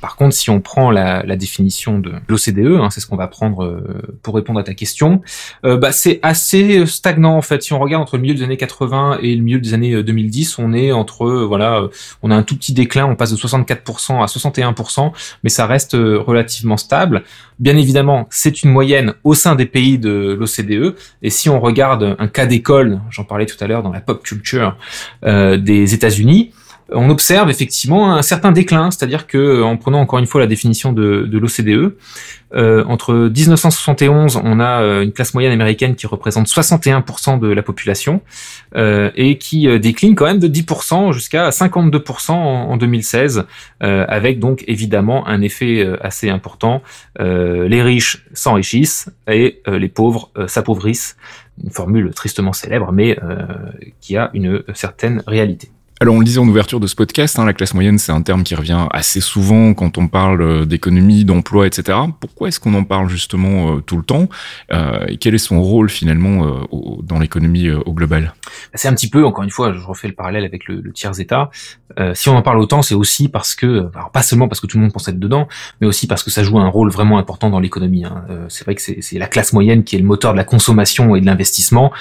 par 0.00 0.16
contre, 0.16 0.34
si 0.34 0.50
on 0.50 0.60
prend 0.60 0.90
la, 0.90 1.24
la 1.24 1.36
définition 1.36 1.98
de 1.98 2.12
l'OCDE, 2.28 2.80
hein, 2.80 2.90
c'est 2.90 3.00
ce 3.00 3.06
qu'on 3.06 3.16
va 3.16 3.26
prendre 3.26 3.64
euh, 3.64 4.02
pour 4.22 4.34
répondre 4.34 4.60
à 4.60 4.62
ta 4.62 4.74
question, 4.74 5.22
euh, 5.64 5.76
bah, 5.76 5.92
c'est 5.92 6.20
assez 6.22 6.86
stagnant 6.86 7.36
en 7.36 7.42
fait. 7.42 7.62
Si 7.62 7.72
on 7.72 7.78
regarde 7.78 8.02
entre 8.02 8.16
le 8.16 8.22
milieu 8.22 8.34
des 8.34 8.42
années 8.42 8.56
80 8.56 9.18
et 9.22 9.34
le 9.34 9.42
milieu 9.42 9.58
des 9.58 9.74
années 9.74 10.02
2010, 10.02 10.58
on 10.58 10.72
est 10.72 10.92
entre, 10.92 11.26
voilà, 11.44 11.88
on 12.22 12.30
a 12.30 12.36
un 12.36 12.42
tout 12.42 12.56
petit 12.56 12.72
déclin, 12.72 13.06
on 13.06 13.16
passe 13.16 13.32
de 13.32 13.36
64% 13.36 14.22
à 14.22 14.26
61%, 14.26 15.12
mais 15.42 15.50
ça 15.50 15.66
reste 15.66 15.94
relativement 15.94 16.76
stable. 16.76 17.24
Bien 17.58 17.76
évidemment, 17.76 18.26
c'est 18.30 18.62
une 18.62 18.70
moyenne 18.70 19.14
au 19.22 19.34
sein 19.34 19.54
des 19.54 19.66
pays 19.66 19.98
de 19.98 20.36
l'OCDE. 20.44 20.94
Et 21.22 21.30
si 21.30 21.48
on 21.48 21.60
regarde 21.60 22.16
un 22.18 22.28
cas 22.28 22.46
d'école, 22.46 23.00
j'en 23.10 23.24
parlais 23.24 23.46
tout 23.46 23.56
à 23.60 23.66
l'heure 23.66 23.82
dans 23.82 23.92
la 23.92 24.00
pop 24.00 24.22
culture 24.22 24.76
euh, 25.24 25.56
des 25.56 25.94
États-Unis, 25.94 26.52
on 26.90 27.10
observe 27.10 27.50
effectivement 27.50 28.14
un 28.14 28.22
certain 28.22 28.52
déclin, 28.52 28.90
c'est-à-dire 28.90 29.26
que 29.26 29.62
en 29.62 29.76
prenant 29.76 30.00
encore 30.00 30.18
une 30.18 30.26
fois 30.26 30.40
la 30.40 30.46
définition 30.46 30.92
de, 30.92 31.26
de 31.30 31.38
l'OCDE, 31.38 31.94
euh, 32.54 32.84
entre 32.84 33.14
1971, 33.14 34.40
on 34.42 34.60
a 34.60 34.82
euh, 34.82 35.02
une 35.02 35.12
classe 35.12 35.34
moyenne 35.34 35.52
américaine 35.52 35.96
qui 35.96 36.06
représente 36.06 36.46
61% 36.46 37.40
de 37.40 37.48
la 37.48 37.62
population 37.62 38.22
euh, 38.76 39.10
et 39.16 39.38
qui 39.38 39.68
euh, 39.68 39.78
décline 39.78 40.14
quand 40.14 40.26
même 40.26 40.38
de 40.38 40.46
10% 40.46 41.12
jusqu'à 41.12 41.50
52% 41.50 42.30
en, 42.30 42.36
en, 42.36 42.76
2016, 42.76 43.44
avec 43.80 44.38
donc 44.38 44.64
évidemment 44.66 45.26
un 45.26 45.40
effet 45.42 45.86
assez 46.00 46.30
important. 46.30 46.82
les 47.18 47.82
riches 47.82 48.24
s'enrichissent 48.32 49.10
et 49.28 49.62
les 49.66 49.88
pauvres 49.88 50.30
s'appauvrissent. 50.46 51.16
Une 51.62 51.70
formule 51.70 52.12
tristement 52.14 52.52
célèbre, 52.52 52.92
mais 52.92 53.16
qui 54.00 54.16
a 54.16 54.30
une 54.34 54.62
certaine 54.74 55.22
réalité. 55.26 55.70
Alors 56.00 56.16
on 56.16 56.18
le 56.18 56.24
disait 56.24 56.40
en 56.40 56.48
ouverture 56.48 56.80
de 56.80 56.88
ce 56.88 56.96
podcast, 56.96 57.38
hein, 57.38 57.44
la 57.44 57.52
classe 57.52 57.72
moyenne 57.72 57.98
c'est 57.98 58.10
un 58.10 58.20
terme 58.20 58.42
qui 58.42 58.56
revient 58.56 58.88
assez 58.90 59.20
souvent 59.20 59.74
quand 59.74 59.96
on 59.96 60.08
parle 60.08 60.42
euh, 60.42 60.64
d'économie, 60.64 61.24
d'emploi, 61.24 61.68
etc. 61.68 61.96
Pourquoi 62.18 62.48
est-ce 62.48 62.58
qu'on 62.58 62.74
en 62.74 62.82
parle 62.82 63.08
justement 63.08 63.76
euh, 63.76 63.80
tout 63.80 63.96
le 63.96 64.02
temps 64.02 64.28
euh, 64.72 65.06
quel 65.20 65.36
est 65.36 65.38
son 65.38 65.62
rôle 65.62 65.88
finalement 65.88 66.46
euh, 66.46 67.00
dans 67.04 67.20
l'économie 67.20 67.70
au 67.70 67.92
global? 67.92 68.34
C'est 68.74 68.88
un 68.88 68.94
petit 68.94 69.08
peu, 69.08 69.24
encore 69.24 69.44
une 69.44 69.50
fois, 69.50 69.72
je 69.72 69.86
refais 69.86 70.08
le 70.08 70.14
parallèle 70.14 70.44
avec 70.44 70.66
le, 70.66 70.80
le 70.80 70.92
tiers 70.92 71.18
état. 71.20 71.50
si 72.14 72.28
on 72.28 72.36
en 72.36 72.42
parle 72.42 72.58
autant, 72.58 72.82
c'est 72.82 72.96
aussi 72.96 73.28
parce 73.28 73.54
que, 73.54 73.88
alors 73.94 74.10
pas 74.10 74.22
seulement 74.22 74.48
parce 74.48 74.60
que 74.60 74.66
tout 74.66 74.78
le 74.78 74.82
monde 74.82 74.92
pense 74.92 75.06
être 75.06 75.20
dedans, 75.20 75.46
mais 75.80 75.86
aussi 75.86 76.08
parce 76.08 76.24
que 76.24 76.30
ça 76.30 76.42
joue 76.42 76.58
un 76.58 76.68
rôle 76.68 76.90
vraiment 76.90 77.18
important 77.18 77.50
dans 77.50 77.60
l'économie. 77.60 78.04
Hein. 78.04 78.24
c'est 78.48 78.64
vrai 78.64 78.74
que 78.74 78.82
c'est 78.82 79.18
la 79.18 79.28
classe 79.28 79.52
moyenne 79.52 79.84
qui 79.84 79.94
est 79.94 80.00
le 80.00 80.04
moteur 80.04 80.32
de 80.32 80.36
la 80.36 80.44
consommation 80.44 81.14
et 81.14 81.20
de 81.20 81.26
l'investissement 81.26 81.92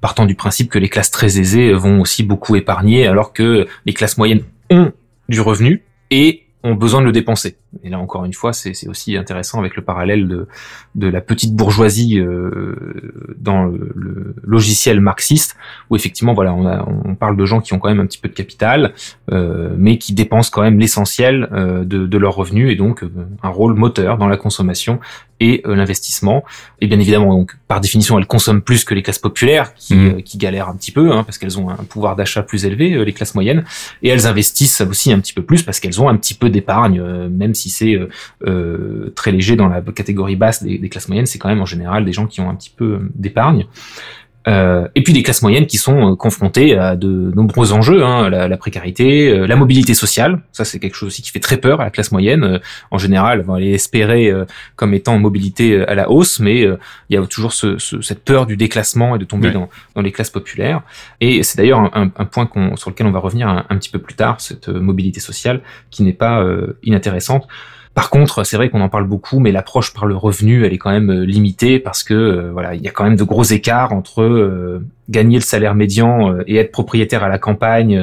partant 0.00 0.26
du 0.26 0.34
principe 0.34 0.70
que 0.70 0.78
les 0.78 0.88
classes 0.88 1.10
très 1.10 1.38
aisées 1.38 1.72
vont 1.72 2.00
aussi 2.00 2.22
beaucoup 2.22 2.56
épargner, 2.56 3.06
alors 3.06 3.32
que 3.32 3.66
les 3.84 3.92
classes 3.92 4.18
moyennes 4.18 4.42
ont 4.70 4.92
du 5.28 5.40
revenu 5.40 5.82
et 6.10 6.45
ont 6.66 6.74
besoin 6.74 7.00
de 7.00 7.06
le 7.06 7.12
dépenser. 7.12 7.56
Et 7.82 7.90
là 7.90 7.98
encore 7.98 8.24
une 8.24 8.32
fois, 8.32 8.52
c'est 8.52 8.88
aussi 8.88 9.16
intéressant 9.16 9.58
avec 9.58 9.76
le 9.76 9.82
parallèle 9.82 10.28
de, 10.28 10.48
de 10.94 11.08
la 11.08 11.20
petite 11.20 11.54
bourgeoisie 11.54 12.18
euh, 12.18 12.74
dans 13.38 13.64
le, 13.64 14.34
logiciel 14.42 15.00
marxiste, 15.00 15.56
où 15.90 15.96
effectivement, 15.96 16.34
voilà, 16.34 16.54
on, 16.54 16.66
a, 16.66 16.86
on, 17.04 17.14
parle 17.14 17.36
de 17.36 17.44
gens 17.44 17.60
qui 17.60 17.72
ont 17.74 17.78
quand 17.78 17.88
même 17.88 18.00
un 18.00 18.06
petit 18.06 18.18
peu 18.18 18.28
de 18.28 18.34
capital, 18.34 18.92
euh, 19.30 19.74
mais 19.76 19.98
qui 19.98 20.14
dépensent 20.14 20.50
quand 20.52 20.62
même 20.62 20.78
l'essentiel 20.78 21.48
euh, 21.52 21.84
de, 21.84 22.06
de 22.06 22.18
leurs 22.18 22.34
revenus 22.34 22.72
et 22.72 22.76
donc 22.76 23.02
euh, 23.02 23.10
un 23.42 23.48
rôle 23.48 23.74
moteur 23.74 24.18
dans 24.18 24.28
la 24.28 24.36
consommation 24.36 25.00
et 25.40 25.62
euh, 25.66 25.74
l'investissement. 25.74 26.44
Et 26.80 26.86
bien 26.86 26.98
évidemment, 26.98 27.34
donc 27.34 27.56
par 27.68 27.80
définition, 27.80 28.18
elles 28.18 28.26
consomment 28.26 28.62
plus 28.62 28.84
que 28.84 28.94
les 28.94 29.02
classes 29.02 29.18
populaires 29.18 29.74
qui, 29.74 29.94
mmh. 29.94 30.22
qui 30.22 30.38
galèrent 30.38 30.68
un 30.68 30.76
petit 30.76 30.92
peu, 30.92 31.12
hein, 31.12 31.24
parce 31.24 31.38
qu'elles 31.38 31.58
ont 31.58 31.68
un 31.68 31.84
pouvoir 31.84 32.16
d'achat 32.16 32.42
plus 32.42 32.64
élevé, 32.64 33.04
les 33.04 33.12
classes 33.12 33.34
moyennes, 33.34 33.64
et 34.02 34.08
elles 34.08 34.26
investissent 34.26 34.80
aussi 34.80 35.12
un 35.12 35.20
petit 35.20 35.32
peu 35.32 35.42
plus 35.42 35.62
parce 35.62 35.80
qu'elles 35.80 36.00
ont 36.00 36.08
un 36.08 36.16
petit 36.16 36.34
peu 36.34 36.48
d'épargne, 36.56 37.02
même 37.28 37.54
si 37.54 37.68
c'est 37.70 37.94
euh, 37.94 38.08
euh, 38.46 39.12
très 39.14 39.30
léger 39.30 39.56
dans 39.56 39.68
la 39.68 39.80
catégorie 39.82 40.36
basse 40.36 40.62
des, 40.62 40.78
des 40.78 40.88
classes 40.88 41.08
moyennes, 41.08 41.26
c'est 41.26 41.38
quand 41.38 41.48
même 41.48 41.60
en 41.60 41.66
général 41.66 42.04
des 42.04 42.12
gens 42.12 42.26
qui 42.26 42.40
ont 42.40 42.48
un 42.48 42.54
petit 42.54 42.72
peu 42.74 43.00
d'épargne. 43.14 43.66
Euh, 44.48 44.86
et 44.94 45.02
puis 45.02 45.12
des 45.12 45.24
classes 45.24 45.42
moyennes 45.42 45.66
qui 45.66 45.76
sont 45.76 46.12
euh, 46.12 46.14
confrontées 46.14 46.78
à 46.78 46.94
de 46.94 47.32
nombreux 47.34 47.72
enjeux, 47.72 48.04
hein, 48.04 48.30
la, 48.30 48.46
la, 48.46 48.56
précarité, 48.56 49.28
euh, 49.28 49.46
la 49.46 49.56
mobilité 49.56 49.92
sociale. 49.92 50.40
Ça, 50.52 50.64
c'est 50.64 50.78
quelque 50.78 50.94
chose 50.94 51.08
aussi 51.08 51.22
qui 51.22 51.32
fait 51.32 51.40
très 51.40 51.56
peur 51.56 51.80
à 51.80 51.84
la 51.84 51.90
classe 51.90 52.12
moyenne. 52.12 52.60
en 52.90 52.98
général, 52.98 53.44
on 53.48 53.56
les 53.56 53.72
espérer 53.72 54.32
comme 54.76 54.94
étant 54.94 55.14
en 55.14 55.18
mobilité 55.18 55.82
à 55.86 55.94
la 55.94 56.10
hausse, 56.10 56.40
mais 56.40 56.60
il 56.62 57.14
y 57.14 57.16
a 57.16 57.26
toujours 57.26 57.52
ce, 57.52 57.78
ce, 57.78 58.00
cette 58.00 58.24
peur 58.24 58.46
du 58.46 58.56
déclassement 58.56 59.16
et 59.16 59.18
de 59.18 59.24
tomber 59.24 59.50
dans, 59.50 59.68
dans, 59.94 60.02
les 60.02 60.12
classes 60.12 60.30
populaires. 60.30 60.82
Et 61.20 61.42
c'est 61.42 61.58
d'ailleurs 61.58 61.80
un, 61.80 62.10
un, 62.16 62.24
point 62.24 62.48
sur 62.76 62.90
lequel 62.90 63.06
on 63.06 63.12
va 63.12 63.18
revenir 63.18 63.48
un, 63.48 63.64
un, 63.68 63.76
petit 63.76 63.90
peu 63.90 63.98
plus 63.98 64.14
tard, 64.14 64.40
cette 64.40 64.68
mobilité 64.68 65.20
sociale 65.20 65.62
qui 65.90 66.02
n'est 66.02 66.12
pas 66.12 66.44
inintéressante. 66.82 67.46
Par 67.96 68.10
contre, 68.10 68.44
c'est 68.44 68.58
vrai 68.58 68.68
qu'on 68.68 68.82
en 68.82 68.90
parle 68.90 69.06
beaucoup, 69.06 69.40
mais 69.40 69.52
l'approche 69.52 69.94
par 69.94 70.04
le 70.04 70.14
revenu, 70.14 70.66
elle 70.66 70.74
est 70.74 70.76
quand 70.78 70.90
même 70.90 71.10
euh, 71.10 71.24
limitée 71.24 71.78
parce 71.78 72.04
que 72.04 72.12
euh, 72.12 72.50
voilà, 72.52 72.74
il 72.74 72.82
y 72.82 72.88
a 72.88 72.90
quand 72.90 73.04
même 73.04 73.16
de 73.16 73.24
gros 73.24 73.42
écarts 73.42 73.94
entre 73.94 74.20
euh, 74.20 74.86
gagner 75.08 75.38
le 75.38 75.42
salaire 75.42 75.74
médian 75.74 76.36
et 76.46 76.56
être 76.56 76.72
propriétaire 76.72 77.24
à 77.24 77.30
la 77.30 77.38
campagne 77.38 77.98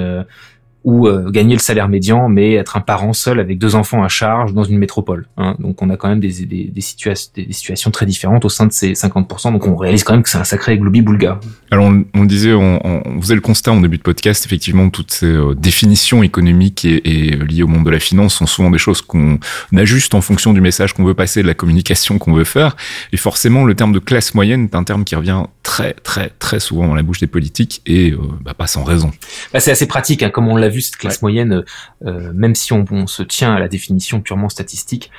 ou 0.84 1.08
gagner 1.30 1.54
le 1.54 1.60
salaire 1.60 1.88
médian, 1.88 2.30
mais 2.30 2.54
être 2.54 2.78
un 2.78 2.82
parent 2.82 3.14
seul 3.14 3.40
avec 3.40 3.58
deux 3.58 3.76
enfants 3.76 4.04
à 4.04 4.08
charge 4.08 4.54
dans 4.54 4.64
une 4.64 4.78
métropole. 4.78 5.28
Hein. 5.38 5.56
Donc 5.60 5.82
on 5.82 5.90
a 5.90 5.98
quand 5.98 6.10
même 6.10 6.20
des, 6.20 6.46
des, 6.46 6.66
des, 6.66 6.82
situations 6.82 7.92
très 7.92 8.06
différentes 8.06 8.44
au 8.46 8.50
sein 8.50 8.66
de 8.66 8.74
ces 8.74 8.94
50%. 8.94 9.54
Donc 9.54 9.66
on 9.68 9.76
réalise 9.76 10.04
quand 10.04 10.14
même 10.14 10.24
que 10.24 10.30
c'est 10.30 10.38
un 10.38 10.44
sacré 10.44 10.78
globi-boulga. 10.78 11.40
Alors 11.72 11.92
on, 12.14 12.26
disait, 12.26 12.54
on, 12.54 12.80
on, 12.86 13.22
faisait 13.22 13.36
le 13.36 13.42
constat 13.42 13.72
en 13.72 13.82
début 13.82 13.98
de 13.98 14.04
podcast, 14.04 14.46
effectivement, 14.46 14.90
toutes 14.90 15.12
ces 15.12 15.34
définitions 15.58 16.22
économiques 16.24 16.86
et, 16.86 17.02
et, 17.08 17.36
liées 17.36 17.64
au 17.64 17.68
monde 17.68 17.86
de 17.86 17.90
la 17.90 18.00
finance 18.00 18.36
sont 18.36 18.46
souvent 18.46 18.70
des 18.70 18.78
choses 18.78 19.02
qu'on 19.02 19.40
ajuste 19.76 20.14
en 20.16 20.22
fonction 20.22 20.54
du 20.54 20.62
message 20.62 20.94
qu'on 20.94 21.06
veut 21.06 21.14
passer, 21.14 21.42
de 21.42 21.48
la 21.48 21.54
communication 21.54 22.18
qu'on 22.18 22.34
veut 22.34 22.44
faire. 22.44 22.76
Et 23.12 23.18
forcément, 23.18 23.66
le 23.66 23.76
terme 23.76 23.94
de 23.94 24.00
classe 24.00 24.34
moyenne 24.34 24.66
est 24.66 24.76
un 24.76 24.84
terme 24.84 25.04
qui 25.04 25.16
revient 25.16 25.44
très, 25.64 25.94
très, 25.94 26.30
très 26.30 26.60
souvent 26.60 26.88
dans 26.88 26.94
la 26.94 27.02
bouche 27.02 27.20
des 27.20 27.28
politiques 27.28 27.82
et 27.86 28.12
euh, 28.12 28.20
bah, 28.42 28.54
pas 28.54 28.68
sans 28.68 28.84
raison. 28.84 29.12
Bah, 29.54 29.60
c'est 29.60 29.72
assez 29.72 29.88
pratique, 29.88 30.22
hein. 30.22 30.30
comme 30.30 30.48
on 30.48 30.58
l'a 30.58 30.70
vu, 30.70 30.82
cette 30.82 30.98
classe 30.98 31.22
moyenne, 31.22 31.64
euh, 32.06 32.32
même 32.34 32.54
si 32.54 32.74
on, 32.74 33.08
se 33.08 33.24
tient 33.24 33.54
à 33.54 33.60
la 33.60 33.68
définition 33.68 34.22
purement 34.22 34.50
statistique, 34.50 35.10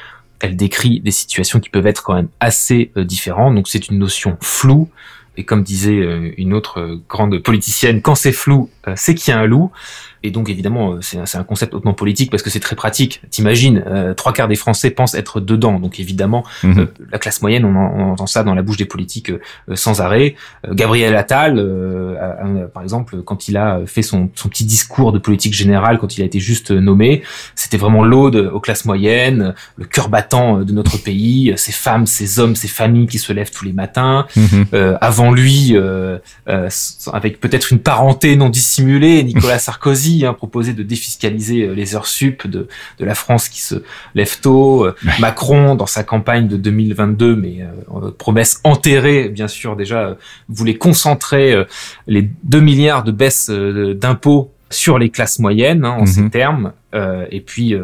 elle 0.41 0.57
décrit 0.57 1.01
des 1.01 1.11
situations 1.11 1.61
qui 1.61 1.71
peuvent 1.71 1.87
être 1.87 2.03
quand 2.03 2.15
même 2.15 2.29
assez 2.41 2.93
euh, 2.97 3.05
différentes. 3.05 3.55
Donc 3.55 3.69
c'est 3.69 3.89
une 3.89 3.99
notion 3.99 4.37
floue. 4.41 4.89
Et 5.37 5.45
comme 5.45 5.65
disait 5.65 5.99
une 6.37 6.55
autre 6.55 7.01
grande 7.09 7.41
politicienne, 7.41 8.03
quand 8.03 8.15
c'est 8.15 8.31
flou, 8.31 8.71
c'est 8.95 9.17
qu'il 9.17 9.35
y 9.35 9.37
a 9.37 9.41
un 9.41 9.47
loup. 9.47 9.73
Et 10.25 10.31
donc 10.31 10.49
évidemment, 10.49 10.95
euh, 10.95 10.99
c'est 11.03 11.37
un 11.37 11.45
concept 11.45 11.75
hautement 11.75 11.93
politique 11.93 12.31
parce 12.31 12.43
que 12.43 12.49
c'est 12.49 12.59
très 12.59 12.75
pratique. 12.75 13.21
T'imagines, 13.29 13.85
euh, 13.87 14.15
trois 14.15 14.33
quarts 14.33 14.49
des 14.49 14.57
Français 14.57 14.89
pensent 14.89 15.15
être 15.15 15.39
dedans. 15.39 15.79
Donc 15.79 16.01
évidemment, 16.01 16.45
mhm. 16.63 16.79
euh, 16.79 16.87
la 17.13 17.19
classe 17.19 17.43
moyenne, 17.43 17.67
on, 17.67 18.13
entend 18.13 18.27
ça 18.27 18.43
dans 18.43 18.55
la 18.55 18.63
bouche 18.63 18.79
des 18.79 18.87
politiques 18.87 19.31
sans 19.75 20.01
arrêt. 20.01 20.35
Gabriel 20.71 21.15
Attal, 21.17 21.57
par 22.73 22.83
exemple, 22.83 23.23
quand 23.23 23.49
il 23.49 23.59
a 23.59 23.81
fait 23.85 24.03
son, 24.03 24.31
son, 24.35 24.49
petit 24.49 24.65
discours 24.65 25.13
de 25.13 25.19
politique 25.19 25.53
générale, 25.53 25.99
quand 25.99 26.17
il 26.17 26.23
a 26.23 26.25
été 26.25 26.41
juste 26.41 26.71
nommé, 26.71 27.23
c'était 27.55 27.77
vraiment 27.77 28.03
l'aude 28.03 28.37
aux 28.37 28.61
classes 28.61 28.87
moyennes, 28.87 29.55
le 29.77 29.85
cœur 29.85 30.09
battant 30.09 30.61
de 30.61 30.73
notre 30.73 30.97
pays, 30.97 31.53
ces 31.57 31.73
femmes, 31.73 32.07
ces 32.07 32.39
hommes, 32.39 32.57
ces 32.57 32.69
familles 32.69 33.09
qui 33.09 33.19
se 33.19 33.33
lèvent 33.33 33.51
tous 33.51 33.65
les 33.65 33.73
matins. 33.73 34.27
Mhm. 34.37 34.67
avant 35.01 35.33
lui, 35.33 35.77
avec 36.47 37.41
peut-être 37.41 37.73
une 37.73 37.81
parenté 37.81 38.37
non 38.37 38.49
dissimulée, 38.49 39.23
Nicolas 39.25 39.59
Sarkozy 39.59 40.14
Hein, 40.23 40.35
proposé 40.35 40.73
de 40.73 40.83
défiscaliser 40.83 41.63
euh, 41.63 41.75
les 41.75 41.97
heures 41.97 42.07
sup 42.07 42.47
de, 42.47 42.69
de 42.99 43.05
la 43.05 43.15
France 43.15 43.49
qui 43.49 43.61
se 43.61 43.77
lève 44.15 44.39
tôt. 44.41 44.85
Euh, 44.85 44.95
Macron, 45.19 45.75
dans 45.75 45.87
sa 45.87 46.05
campagne 46.05 46.47
de 46.47 46.57
2022, 46.57 47.35
mais 47.35 47.59
euh, 47.63 48.11
promesse 48.17 48.61
enterrée, 48.63 49.29
bien 49.29 49.49
sûr, 49.49 49.75
déjà, 49.75 50.17
voulait 50.49 50.77
concentrer 50.77 51.55
les 52.07 52.31
2 52.45 52.61
milliards 52.61 53.03
de 53.03 53.13
baisse 53.13 53.51
d'impôts 53.51 54.53
sur 54.71 54.99
les 54.99 55.11
classes 55.11 55.39
moyennes, 55.39 55.85
hein, 55.85 55.97
en 55.99 56.07
ces 56.07 56.23
mhm. 56.23 56.31
termes. 56.31 56.73
et 57.31 57.41
puis, 57.41 57.75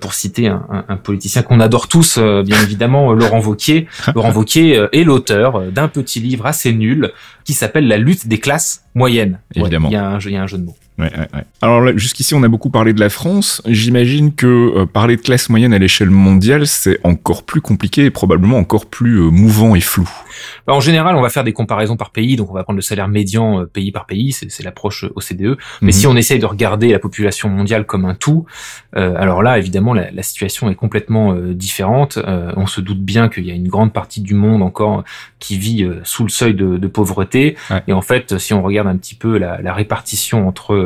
pour 0.00 0.14
citer 0.14 0.48
un, 0.48 0.84
un, 0.88 0.96
politicien 0.96 1.42
qu'on 1.42 1.60
adore 1.60 1.88
tous, 1.88 2.18
bien 2.18 2.60
évidemment, 2.62 3.12
Laurent 3.12 3.40
Vauquier. 3.40 3.86
Laurent 4.14 4.30
Vauquier 4.30 4.86
est 4.92 5.04
l'auteur 5.04 5.62
d'un 5.72 5.88
petit 5.88 6.20
livre 6.20 6.46
assez 6.46 6.72
nul 6.72 7.12
qui 7.44 7.54
s'appelle 7.54 7.86
La 7.88 7.98
lutte 7.98 8.28
des 8.28 8.38
classes 8.38 8.84
moyennes. 8.94 9.40
Évidemment. 9.54 9.88
il, 9.88 9.92
y 9.92 9.96
a 9.96 10.06
un, 10.06 10.18
il 10.18 10.32
y 10.32 10.36
a 10.36 10.42
un 10.42 10.46
jeu 10.46 10.58
de 10.58 10.64
mots. 10.64 10.76
Ouais, 10.98 11.12
ouais, 11.14 11.42
Alors 11.60 11.98
jusqu'ici, 11.98 12.34
on 12.34 12.42
a 12.42 12.48
beaucoup 12.48 12.70
parlé 12.70 12.94
de 12.94 13.00
la 13.00 13.10
France. 13.10 13.60
J'imagine 13.66 14.34
que 14.34 14.46
euh, 14.46 14.86
parler 14.86 15.16
de 15.16 15.20
classe 15.20 15.50
moyenne 15.50 15.74
à 15.74 15.78
l'échelle 15.78 16.08
mondiale, 16.08 16.66
c'est 16.66 16.98
encore 17.04 17.42
plus 17.42 17.60
compliqué 17.60 18.06
et 18.06 18.10
probablement 18.10 18.56
encore 18.56 18.86
plus 18.86 19.16
euh, 19.16 19.30
mouvant 19.30 19.74
et 19.74 19.82
flou. 19.82 20.08
Bah, 20.66 20.72
en 20.72 20.80
général, 20.80 21.16
on 21.16 21.20
va 21.20 21.28
faire 21.28 21.44
des 21.44 21.52
comparaisons 21.52 21.96
par 21.98 22.10
pays, 22.10 22.36
donc 22.36 22.50
on 22.50 22.54
va 22.54 22.64
prendre 22.64 22.78
le 22.78 22.82
salaire 22.82 23.08
médian 23.08 23.60
euh, 23.60 23.66
pays 23.66 23.92
par 23.92 24.06
pays, 24.06 24.32
c'est 24.32 24.62
l'approche 24.62 25.04
OCDE. 25.14 25.58
Mais 25.82 25.88
mhm. 25.88 25.92
si 25.92 26.06
on 26.06 26.16
essaye 26.16 26.38
de 26.38 26.46
regarder 26.46 26.92
la 26.92 26.98
population 26.98 27.50
mondiale 27.50 27.84
comme 27.84 28.06
un 28.06 28.14
tout, 28.14 28.46
alors 28.92 29.42
là, 29.42 29.58
évidemment, 29.58 29.92
la, 29.92 30.10
la 30.10 30.22
situation 30.22 30.70
est 30.70 30.74
complètement 30.74 31.34
différente. 31.34 32.18
on 32.56 32.66
se 32.66 32.80
doute 32.80 33.00
bien 33.00 33.28
qu'il 33.28 33.44
y 33.46 33.50
a 33.50 33.54
une 33.54 33.68
grande 33.68 33.92
partie 33.92 34.22
du 34.22 34.32
monde 34.32 34.62
encore 34.62 35.04
qui 35.38 35.58
vit 35.58 35.86
sous 36.02 36.22
le 36.22 36.30
seuil 36.30 36.54
de, 36.54 36.78
de 36.78 36.88
pauvreté. 36.88 37.56
Et 37.86 37.92
en 37.92 38.00
fait, 38.00 38.38
si 38.38 38.54
on 38.54 38.62
regarde 38.62 38.88
un 38.88 38.96
petit 38.96 39.14
peu 39.14 39.36
la, 39.36 39.60
la 39.60 39.74
répartition 39.74 40.48
entre 40.48 40.74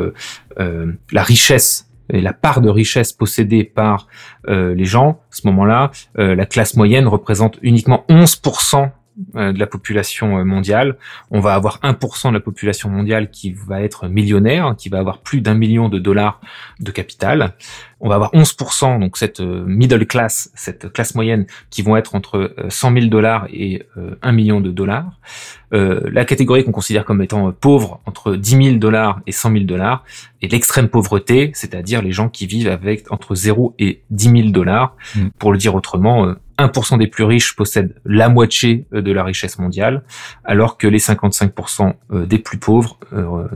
la 0.57 1.23
richesse 1.23 1.91
et 2.11 2.21
la 2.21 2.33
part 2.33 2.61
de 2.61 2.69
richesse 2.69 3.13
possédée 3.13 3.63
par 3.63 4.07
euh, 4.47 4.75
les 4.75 4.85
gens, 4.85 5.21
à 5.31 5.35
ce 5.35 5.47
moment-là, 5.47 5.91
euh, 6.19 6.35
la 6.35 6.45
classe 6.45 6.75
moyenne 6.75 7.07
représente 7.07 7.57
uniquement 7.61 8.05
11% 8.09 8.91
de 9.33 9.59
la 9.59 9.67
population 9.67 10.43
mondiale. 10.45 10.97
On 11.29 11.39
va 11.39 11.53
avoir 11.53 11.79
1% 11.81 12.29
de 12.29 12.33
la 12.33 12.39
population 12.39 12.89
mondiale 12.89 13.29
qui 13.29 13.51
va 13.51 13.81
être 13.81 14.07
millionnaire, 14.07 14.75
qui 14.77 14.89
va 14.89 14.99
avoir 14.99 15.19
plus 15.19 15.41
d'un 15.41 15.53
million 15.53 15.89
de 15.89 15.99
dollars 15.99 16.39
de 16.79 16.91
capital. 16.91 17.53
On 17.99 18.09
va 18.09 18.15
avoir 18.15 18.33
11%, 18.33 18.99
donc 18.99 19.17
cette 19.17 19.41
middle 19.41 20.05
class, 20.07 20.51
cette 20.55 20.91
classe 20.91 21.13
moyenne, 21.13 21.45
qui 21.69 21.81
vont 21.81 21.97
être 21.97 22.15
entre 22.15 22.55
100 22.69 22.93
000 22.93 23.05
dollars 23.07 23.47
et 23.51 23.83
1 24.21 24.31
million 24.31 24.59
de 24.59 24.71
dollars. 24.71 25.19
Euh, 25.73 26.01
la 26.11 26.25
catégorie 26.25 26.65
qu'on 26.65 26.73
considère 26.73 27.05
comme 27.05 27.21
étant 27.21 27.51
pauvre 27.53 28.01
entre 28.05 28.35
10 28.35 28.63
000 28.63 28.75
dollars 28.77 29.21
et 29.25 29.31
100 29.31 29.51
000 29.53 29.63
dollars 29.63 30.03
et 30.41 30.49
l'extrême 30.49 30.89
pauvreté, 30.89 31.51
c'est-à-dire 31.53 32.01
les 32.01 32.11
gens 32.11 32.27
qui 32.27 32.45
vivent 32.45 32.67
avec 32.67 33.09
entre 33.11 33.35
0 33.35 33.75
et 33.79 34.01
10 34.09 34.23
000 34.29 34.49
dollars. 34.49 34.95
Mm. 35.15 35.27
Pour 35.39 35.53
le 35.53 35.57
dire 35.57 35.75
autrement, 35.75 36.35
1% 36.67 36.93
euh, 36.93 36.97
des 36.97 37.07
plus 37.07 37.23
riches 37.23 37.55
possèdent 37.55 37.95
la 38.05 38.29
moitié 38.29 38.85
euh, 38.93 39.01
de 39.01 39.11
la 39.11 39.23
richesse 39.23 39.59
mondiale, 39.59 40.03
alors 40.43 40.77
que 40.77 40.87
les 40.87 40.99
55% 40.99 41.93
des 42.25 42.39
plus 42.39 42.57
pauvres 42.57 42.99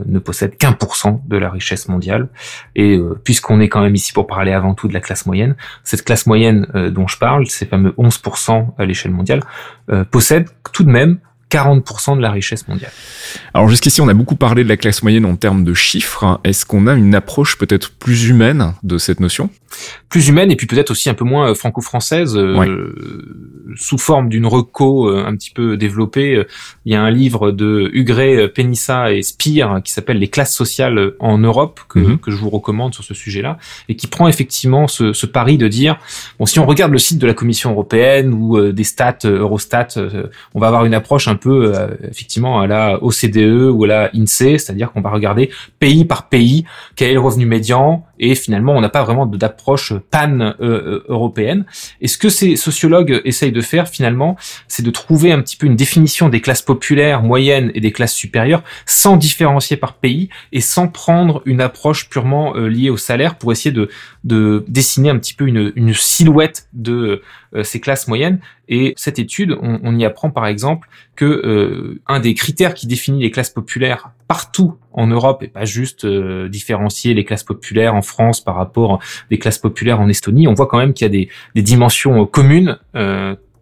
ne 0.06 0.18
possèdent 0.18 0.56
qu'un 0.56 0.72
pour 0.72 0.96
cent 0.96 1.22
de 1.26 1.36
la 1.36 1.50
richesse 1.50 1.88
mondiale. 1.88 2.28
Et 2.74 2.98
puisqu'on 3.24 3.60
est 3.60 3.68
quand 3.68 3.80
même 3.80 3.94
ici 3.94 4.12
pour 4.12 4.26
parler 4.26 4.52
avant 4.52 4.74
tout 4.74 4.88
de 4.88 4.94
la 4.94 5.00
classe 5.00 5.26
moyenne, 5.26 5.56
cette 5.84 6.04
classe 6.04 6.26
moyenne 6.26 6.66
dont 6.92 7.06
je 7.06 7.18
parle, 7.18 7.46
ces 7.46 7.66
fameux 7.66 7.90
11% 7.98 8.74
à 8.78 8.84
l'échelle 8.84 9.12
mondiale, 9.12 9.40
possède 10.10 10.48
tout 10.72 10.84
de 10.84 10.90
même 10.90 11.18
40% 11.50 12.16
de 12.16 12.22
la 12.22 12.30
richesse 12.30 12.66
mondiale. 12.66 12.90
Alors 13.54 13.68
jusqu'ici, 13.68 14.00
on 14.00 14.08
a 14.08 14.14
beaucoup 14.14 14.34
parlé 14.34 14.64
de 14.64 14.68
la 14.68 14.76
classe 14.76 15.02
moyenne 15.02 15.24
en 15.24 15.36
termes 15.36 15.62
de 15.62 15.74
chiffres. 15.74 16.40
Est-ce 16.42 16.66
qu'on 16.66 16.86
a 16.86 16.94
une 16.94 17.14
approche 17.14 17.56
peut-être 17.56 17.92
plus 17.92 18.28
humaine 18.28 18.74
de 18.82 18.98
cette 18.98 19.20
notion? 19.20 19.48
Plus 20.08 20.28
humaine 20.28 20.50
et 20.50 20.56
puis 20.56 20.66
peut-être 20.66 20.90
aussi 20.90 21.10
un 21.10 21.14
peu 21.14 21.24
moins 21.24 21.50
euh, 21.50 21.54
franco-française, 21.54 22.36
euh, 22.36 22.94
sous 23.76 23.98
forme 23.98 24.28
d'une 24.28 24.46
reco 24.46 25.10
euh, 25.10 25.24
un 25.26 25.36
petit 25.36 25.50
peu 25.50 25.76
développée. 25.76 26.42
Il 26.84 26.92
y 26.92 26.96
a 26.96 27.02
un 27.02 27.10
livre 27.10 27.52
de 27.52 27.90
Hugré, 27.92 28.48
Penissa 28.48 29.12
et 29.12 29.22
Spire 29.22 29.80
qui 29.84 29.92
s'appelle 29.92 30.18
Les 30.18 30.28
classes 30.28 30.54
sociales 30.54 31.12
en 31.20 31.38
Europe 31.38 31.80
que, 31.88 31.98
mhm. 31.98 32.18
que 32.18 32.30
je 32.30 32.36
vous 32.36 32.50
recommande 32.50 32.94
sur 32.94 33.04
ce 33.04 33.14
sujet-là 33.14 33.58
et 33.88 33.96
qui 33.96 34.06
prend 34.06 34.28
effectivement 34.28 34.88
ce, 34.88 35.12
ce, 35.12 35.26
pari 35.26 35.58
de 35.58 35.68
dire 35.68 35.98
bon 36.38 36.46
si 36.46 36.58
on 36.58 36.66
regarde 36.66 36.92
le 36.92 36.98
site 36.98 37.18
de 37.18 37.26
la 37.26 37.34
Commission 37.34 37.72
européenne 37.72 38.32
ou 38.32 38.72
des 38.72 38.84
stats 38.84 39.18
Eurostat, 39.24 39.88
on 40.54 40.60
va 40.60 40.68
avoir 40.68 40.84
une 40.84 40.94
approche 40.94 41.28
un 41.28 41.35
un 41.35 41.35
peu 41.36 41.72
euh, 41.74 41.88
effectivement 42.10 42.60
à 42.60 42.66
la 42.66 43.02
OCDE 43.02 43.70
ou 43.72 43.84
à 43.84 43.86
la 43.86 44.10
INSEE, 44.14 44.58
c'est-à-dire 44.58 44.92
qu'on 44.92 45.00
va 45.00 45.10
regarder 45.10 45.50
pays 45.78 46.04
par 46.04 46.28
pays 46.28 46.64
quel 46.94 47.10
est 47.10 47.14
le 47.14 47.20
revenu 47.20 47.46
médian 47.46 48.04
et 48.18 48.34
finalement 48.34 48.72
on 48.72 48.80
n'a 48.80 48.88
pas 48.88 49.04
vraiment 49.04 49.26
d'approche 49.26 49.92
pan-européenne. 50.10 51.64
et 52.00 52.08
ce 52.08 52.18
que 52.18 52.28
ces 52.28 52.56
sociologues 52.56 53.20
essayent 53.24 53.52
de 53.52 53.60
faire 53.60 53.88
finalement, 53.88 54.36
c'est 54.68 54.82
de 54.82 54.90
trouver 54.90 55.32
un 55.32 55.40
petit 55.40 55.56
peu 55.56 55.66
une 55.66 55.76
définition 55.76 56.28
des 56.28 56.40
classes 56.40 56.62
populaires, 56.62 57.22
moyennes 57.22 57.70
et 57.74 57.80
des 57.80 57.92
classes 57.92 58.14
supérieures 58.14 58.62
sans 58.86 59.16
différencier 59.16 59.76
par 59.76 59.94
pays 59.94 60.28
et 60.52 60.60
sans 60.60 60.88
prendre 60.88 61.42
une 61.44 61.60
approche 61.60 62.08
purement 62.08 62.56
euh, 62.56 62.68
liée 62.68 62.90
au 62.90 62.96
salaire 62.96 63.36
pour 63.36 63.52
essayer 63.52 63.72
de, 63.72 63.88
de 64.24 64.64
dessiner 64.68 65.10
un 65.10 65.18
petit 65.18 65.34
peu 65.34 65.46
une, 65.46 65.72
une 65.76 65.94
silhouette 65.94 66.68
de 66.72 67.22
euh, 67.54 67.64
ces 67.64 67.80
classes 67.80 68.08
moyennes. 68.08 68.38
Et 68.68 68.94
cette 68.96 69.18
étude, 69.18 69.56
on, 69.60 69.78
on 69.82 69.98
y 69.98 70.04
apprend 70.04 70.30
par 70.30 70.46
exemple 70.46 70.88
que 71.14 71.24
euh, 71.24 72.00
un 72.06 72.20
des 72.20 72.34
critères 72.34 72.74
qui 72.74 72.86
définit 72.86 73.22
les 73.22 73.30
classes 73.30 73.50
populaires 73.50 74.10
partout 74.28 74.76
en 74.92 75.06
Europe 75.06 75.42
et 75.42 75.48
pas 75.48 75.64
juste 75.64 76.04
euh, 76.04 76.48
différencier 76.48 77.14
les 77.14 77.24
classes 77.24 77.44
populaires 77.44 77.94
en 77.94 78.02
France 78.02 78.40
par 78.40 78.56
rapport 78.56 79.00
des 79.30 79.38
classes 79.38 79.58
populaires 79.58 80.00
en 80.00 80.08
Estonie, 80.08 80.48
on 80.48 80.54
voit 80.54 80.66
quand 80.66 80.78
même 80.78 80.94
qu'il 80.94 81.04
y 81.04 81.08
a 81.08 81.10
des, 81.10 81.28
des 81.54 81.62
dimensions 81.62 82.26
communes 82.26 82.78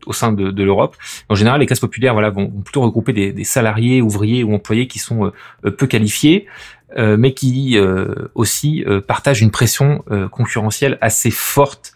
au 0.06 0.12
sein 0.12 0.32
de, 0.32 0.50
de 0.50 0.62
l'Europe. 0.62 0.96
En 1.28 1.34
général, 1.34 1.60
les 1.60 1.66
classes 1.66 1.80
populaires 1.80 2.12
voilà, 2.12 2.30
vont, 2.30 2.50
plutôt 2.50 2.82
regrouper 2.82 3.12
des, 3.12 3.32
des, 3.32 3.44
salariés, 3.44 4.02
ouvriers 4.02 4.44
ou 4.44 4.54
employés 4.54 4.86
qui 4.86 4.98
sont 4.98 5.32
peu 5.62 5.86
qualifiés, 5.86 6.46
mais 6.96 7.32
qui 7.32 7.78
aussi 8.34 8.84
partagent 9.06 9.40
une 9.40 9.50
pression 9.50 10.04
concurrentielle 10.30 10.98
assez 11.00 11.30
forte 11.30 11.94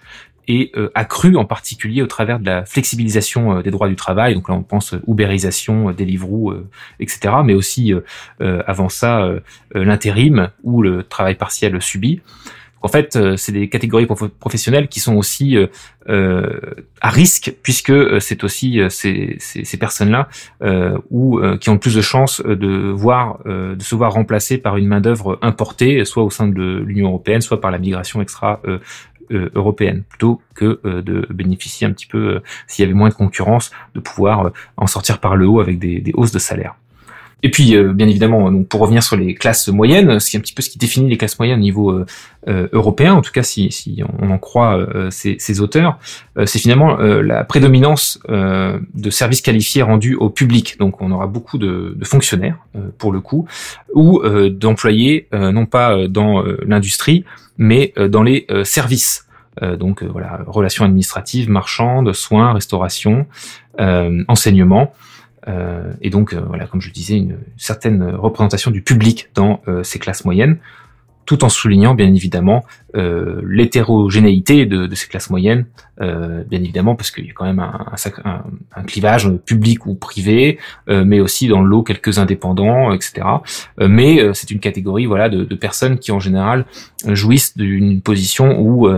et 0.49 0.73
euh, 0.77 0.91
accru 0.95 1.37
en 1.37 1.45
particulier 1.45 2.03
au 2.03 2.07
travers 2.07 2.41
de 2.41 2.47
la 2.47 2.65
flexibilisation 2.65 3.59
euh, 3.59 3.63
des 3.63 3.71
droits 3.71 3.89
du 3.89 3.97
travail. 3.97 4.35
Donc 4.35 4.49
là, 4.49 4.55
on 4.55 4.63
pense 4.63 4.95
Uberisation, 5.07 5.93
Deliveroo, 5.93 6.51
euh, 6.51 6.69
etc. 6.99 7.35
Mais 7.45 7.55
aussi 7.55 7.93
avant 8.41 8.89
ça, 8.89 9.31
l'intérim 9.75 10.51
ou 10.63 10.83
le 10.83 11.03
travail 11.03 11.35
partiel 11.35 11.81
subi. 11.83 12.21
en 12.81 12.89
fait, 12.89 13.17
euh, 13.17 13.37
c'est 13.37 13.53
des 13.53 13.69
catégories 13.69 14.07
professionnelles 14.39 14.89
qui 14.89 15.01
sont 15.01 15.17
aussi 15.17 15.57
euh, 15.57 15.67
euh, 16.09 16.61
à 17.01 17.11
risque 17.11 17.55
puisque 17.63 17.93
c'est 18.21 18.45
aussi 18.45 18.81
ces, 18.89 19.37
ces, 19.39 19.65
ces 19.65 19.77
personnes-là 19.77 20.29
ou 21.11 21.41
qui 21.61 21.69
ont 21.71 21.75
le 21.75 21.79
plus 21.79 21.95
de 21.95 22.01
chances 22.01 22.41
de 22.43 22.91
voir 22.91 23.41
de 23.45 23.83
se 23.83 23.95
voir 23.95 24.13
remplacées 24.13 24.59
par 24.59 24.77
une 24.77 24.87
main 24.87 25.01
d'œuvre 25.01 25.39
importée, 25.43 26.05
soit 26.05 26.23
au 26.23 26.31
sein 26.31 26.49
de 26.49 26.83
l'Union 26.87 27.09
européenne, 27.09 27.41
soit 27.41 27.61
par 27.61 27.71
la 27.71 27.79
migration 27.79 28.23
extra 28.23 28.63
européenne, 29.31 30.03
plutôt 30.09 30.41
que 30.55 30.81
de 30.85 31.27
bénéficier 31.31 31.87
un 31.87 31.93
petit 31.93 32.07
peu, 32.07 32.41
s'il 32.67 32.85
y 32.85 32.87
avait 32.87 32.95
moins 32.95 33.09
de 33.09 33.15
concurrence, 33.15 33.71
de 33.95 34.01
pouvoir 34.01 34.53
en 34.77 34.87
sortir 34.87 35.21
par 35.21 35.37
le 35.37 35.47
haut 35.47 35.61
avec 35.61 35.79
des, 35.79 36.01
des 36.01 36.13
hausses 36.15 36.33
de 36.33 36.39
salaire. 36.39 36.75
Et 37.45 37.51
puis, 37.51 37.77
euh, 37.77 37.93
bien 37.93 38.09
évidemment, 38.09 38.51
donc 38.51 38.67
pour 38.67 38.81
revenir 38.81 39.03
sur 39.03 39.17
les 39.17 39.35
classes 39.35 39.69
moyennes, 39.69 40.19
c'est 40.19 40.37
un 40.37 40.41
petit 40.41 40.53
peu 40.53 40.63
ce 40.63 40.71
qui 40.71 40.79
définit 40.79 41.09
les 41.09 41.17
classes 41.17 41.39
moyennes 41.39 41.59
au 41.59 41.63
niveau 41.63 41.93
euh, 41.93 42.05
euh, 42.49 42.69
européen, 42.73 43.15
en 43.15 43.23
tout 43.23 43.31
cas 43.31 43.45
si, 43.45 43.71
si 43.71 44.03
on 44.19 44.31
en 44.31 44.39
croit 44.39 44.87
ces, 45.11 45.37
ces, 45.39 45.61
auteurs, 45.61 45.99
c'est 46.47 46.59
finalement 46.59 46.97
la 46.97 47.45
prédominance 47.45 48.21
de 48.29 49.11
services 49.11 49.43
qualifiés 49.43 49.83
rendus 49.83 50.15
au 50.15 50.31
public. 50.31 50.77
Donc, 50.79 51.01
on 51.01 51.11
aura 51.11 51.27
beaucoup 51.27 51.59
de, 51.59 51.95
de 51.97 52.05
fonctionnaires, 52.05 52.57
pour 52.97 53.13
le 53.13 53.21
coup, 53.21 53.47
ou 53.95 54.23
d'employés, 54.51 55.29
non 55.33 55.67
pas 55.67 56.07
dans 56.09 56.43
l'industrie, 56.65 57.25
mais 57.59 57.93
dans 58.09 58.23
les 58.23 58.47
services. 58.65 59.27
donc, 59.79 60.03
voilà, 60.05 60.41
relations 60.47 60.85
administratives, 60.85 61.51
marchandes, 61.51 62.13
soins, 62.13 62.53
restauration, 62.53 63.27
enseignement. 63.79 64.93
Euh, 65.49 65.93
et 66.01 66.11
donc, 66.11 66.33
euh, 66.33 66.41
voilà, 66.47 66.67
comme 66.67 66.81
je 66.81 66.91
disais, 66.91 67.17
une 67.17 67.39
certaine 67.57 68.03
représentation 68.03 68.71
du 68.71 68.83
public 68.83 69.31
dans 69.35 69.63
euh, 69.69 69.83
ces 69.83 69.99
classes 69.99 70.25
moyennes 70.25 70.59
tout 71.29 71.45
en 71.45 71.51
soulignant 71.51 71.95
bien 71.95 72.15
évidemment 72.15 72.65
euh, 72.97 73.43
l'hétérogénéité 73.47 74.65
de, 74.65 74.93
ces 74.95 75.09
classes 75.09 75.29
moyennes, 75.29 75.67
euh, 76.01 76.43
bien 76.45 76.59
évidemment 76.59 76.97
parce 76.97 77.11
qu'il 77.11 77.27
y 77.27 77.31
a 77.31 77.35
quand 77.35 77.45
même 77.45 77.61
un, 77.61 78.83
clivage 78.85 79.31
public 79.45 79.85
ou 79.85 79.95
privé, 79.95 80.59
euh, 80.89 81.05
mais 81.05 81.21
aussi 81.21 81.47
dans 81.47 81.61
le 81.61 81.69
lot 81.69 81.83
quelques 81.83 82.19
indépendants, 82.19 82.93
etc. 82.93 83.27
Euh, 83.79 83.89
mais 83.89 84.23
euh, 84.23 84.33
c'est 84.33 84.51
une 84.51 84.59
catégorie 84.59 85.05
voilà 85.05 85.29
de, 85.29 85.45
personnes 85.55 85.99
qui 85.99 86.13
en 86.13 86.21
général 86.21 86.65
jouissent 87.05 87.59
d'une 87.59 88.01
position 88.01 88.59
où 88.59 88.89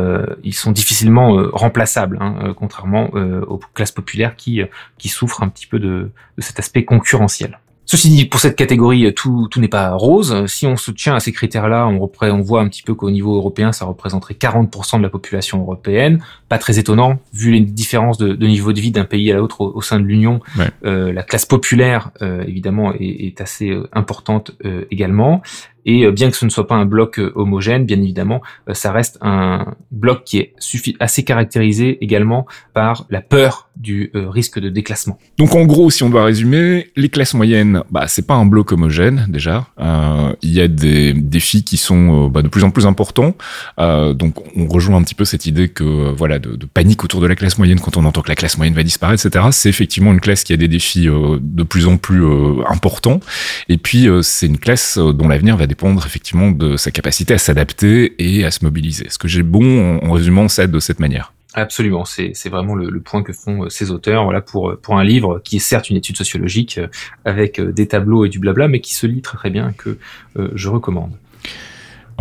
ils 0.45 0.55
sont 0.55 0.71
difficilement 0.71 1.49
remplaçables, 1.53 2.19
hein, 2.21 2.55
contrairement 2.57 3.11
aux 3.49 3.59
classes 3.75 3.91
populaires 3.91 4.37
qui 4.37 4.63
qui 4.99 5.09
souffrent 5.09 5.43
un 5.43 5.49
petit 5.49 5.67
peu 5.67 5.81
de 5.81 6.11
cet 6.39 6.61
aspect 6.61 6.85
concurrentiel. 6.85 7.59
Ceci 7.91 8.09
dit, 8.09 8.25
pour 8.25 8.39
cette 8.39 8.55
catégorie, 8.55 9.13
tout, 9.15 9.49
tout 9.51 9.59
n'est 9.59 9.67
pas 9.67 9.91
rose. 9.91 10.47
Si 10.47 10.65
on 10.65 10.77
se 10.77 10.93
tient 10.93 11.17
à 11.17 11.19
ces 11.19 11.33
critères-là, 11.33 11.89
on, 11.89 12.09
on 12.21 12.41
voit 12.41 12.61
un 12.61 12.69
petit 12.69 12.85
peu 12.85 12.95
qu'au 12.95 13.11
niveau 13.11 13.35
européen, 13.35 13.73
ça 13.73 13.85
représenterait 13.85 14.35
40% 14.35 14.99
de 14.99 15.03
la 15.03 15.09
population 15.09 15.61
européenne. 15.61 16.23
Pas 16.49 16.59
très 16.59 16.79
étonnant, 16.79 17.19
vu 17.35 17.51
les 17.51 17.59
différences 17.59 18.17
de, 18.17 18.35
de 18.35 18.47
niveau 18.47 18.73
de 18.73 18.81
vie 18.81 18.93
d'un 18.93 19.05
pays 19.05 19.33
à 19.33 19.35
l'autre 19.39 19.63
au, 19.63 19.83
sein 19.83 19.99
de 19.99 20.05
l'Union. 20.05 20.39
Euh, 20.85 21.13
la 21.13 21.25
classe 21.25 21.47
populaire, 21.47 22.13
euh, 22.23 22.45
évidemment, 22.47 22.95
est, 22.95 23.27
est 23.27 23.41
assez 23.41 23.71
euh, 23.71 23.89
importante 23.93 24.53
euh, 24.65 24.85
également. 24.93 25.43
Et 25.87 26.05
euh, 26.05 26.13
bien 26.13 26.31
que 26.31 26.37
ce 26.37 26.45
ne 26.45 26.51
soit 26.51 26.67
pas 26.67 26.75
un 26.75 26.85
bloc 26.85 27.19
euh, 27.19 27.33
homogène, 27.35 27.85
bien 27.87 28.01
évidemment, 28.01 28.43
euh, 28.69 28.75
ça 28.75 28.93
reste 28.93 29.19
un 29.21 29.75
bloc 29.91 30.25
qui 30.25 30.39
est 30.39 30.55
assez 31.01 31.25
caractérisé 31.25 32.03
également 32.03 32.47
par 32.75 33.07
la 33.11 33.21
peur 33.21 33.71
du 33.77 34.11
risque 34.15 34.61
de 34.61 34.69
déclassement. 34.69 35.19
Donc 35.39 35.55
en 35.55 35.65
gros, 35.65 35.91
si 35.91 36.03
on 36.03 36.11
doit 36.11 36.25
résumer, 36.25 36.91
les 36.97 37.09
classes 37.09 37.33
moyennes, 37.33 37.83
bah 37.91 38.07
c'est 38.09 38.27
pas 38.27 38.35
un 38.35 38.45
bloc 38.45 38.73
homogène 38.73 39.27
déjà. 39.29 39.69
Euh, 39.81 40.35
il 40.43 40.51
y 40.51 40.61
a 40.61 40.69
des 40.69 41.15
défis 41.15 41.65
qui 41.65 41.79
sont 41.79 42.29
bah, 42.29 42.43
de 42.43 42.49
plus 42.49 42.63
en 42.63 42.71
plus 42.71 42.87
importants. 42.87 43.35
Euh, 43.79 44.13
donc 44.13 44.35
on 44.55 44.67
rejoint 44.67 44.99
un 44.99 45.03
petit 45.03 45.15
peu 45.15 45.25
cette 45.25 45.47
idée 45.47 45.69
que 45.69 46.13
voilà 46.13 46.39
de, 46.39 46.57
de, 46.57 46.67
panique 46.67 47.05
autour 47.05 47.23
de 47.23 47.27
la 47.27 47.37
classe 47.37 47.57
moyenne 47.57 47.81
quand 47.81 47.97
on 47.97 48.05
entend 48.05 48.21
que 48.21 48.29
la 48.29 48.35
classe 48.35 48.59
moyenne 48.59 48.75
va 48.75 48.83
disparaître, 48.83 49.25
etc. 49.25 49.47
C'est 49.51 49.71
effectivement 49.71 50.13
une 50.13 50.21
classe 50.21 50.45
qui 50.45 50.53
a 50.53 50.57
des 50.59 50.69
défis 50.69 51.07
de 51.07 51.63
plus 51.63 51.87
en 51.87 51.97
plus 51.97 52.23
importants. 52.69 53.21
Et 53.71 53.79
puis 53.79 54.09
c'est 54.23 54.47
une 54.47 54.59
classe 54.59 54.99
dont 54.99 55.29
l'avenir 55.29 55.57
va 55.57 55.67
dépendre 55.71 56.05
effectivement 56.05 56.51
de 56.51 56.77
sa 56.77 56.91
capacité 56.91 57.33
à 57.35 57.39
s'adapter 57.39 58.15
et 58.19 58.45
à 58.45 58.51
se 58.51 58.65
mobiliser. 58.65 59.07
Est-ce 59.07 59.19
que 59.19 59.29
j'ai 59.29 59.45
bon 59.45 60.01
en, 60.03 60.13
résumant 60.13 60.49
ça 60.49 60.67
de 60.67 60.81
cette 60.81 60.99
manière? 60.99 61.33
Absolument, 61.55 62.05
c'est 62.05 62.49
vraiment 62.49 62.75
le, 62.75 63.01
point 63.01 63.23
que 63.23 63.33
font 63.33 63.65
euh, 63.65 63.69
ces 63.71 63.91
auteurs 63.91 64.23
voilà 64.25 64.41
pour 64.41 64.99
un 64.99 65.05
livre 65.05 65.41
qui 65.43 65.57
est 65.57 65.61
certes 65.73 65.91
une 65.91 65.97
étude 65.97 66.17
sociologique 66.17 66.79
euh, 66.79 66.87
avec 67.25 67.59
euh, 67.59 67.73
des 67.73 67.89
tableaux 67.89 68.25
et 68.25 68.29
du 68.29 68.39
blabla, 68.39 68.69
mais 68.69 68.81
qui 68.81 68.95
se 68.95 69.07
lit 69.07 69.21
très 69.21 69.37
très 69.37 69.51
bien 69.51 69.73
que 69.73 69.99
je 70.55 70.69
recommande. 70.69 71.13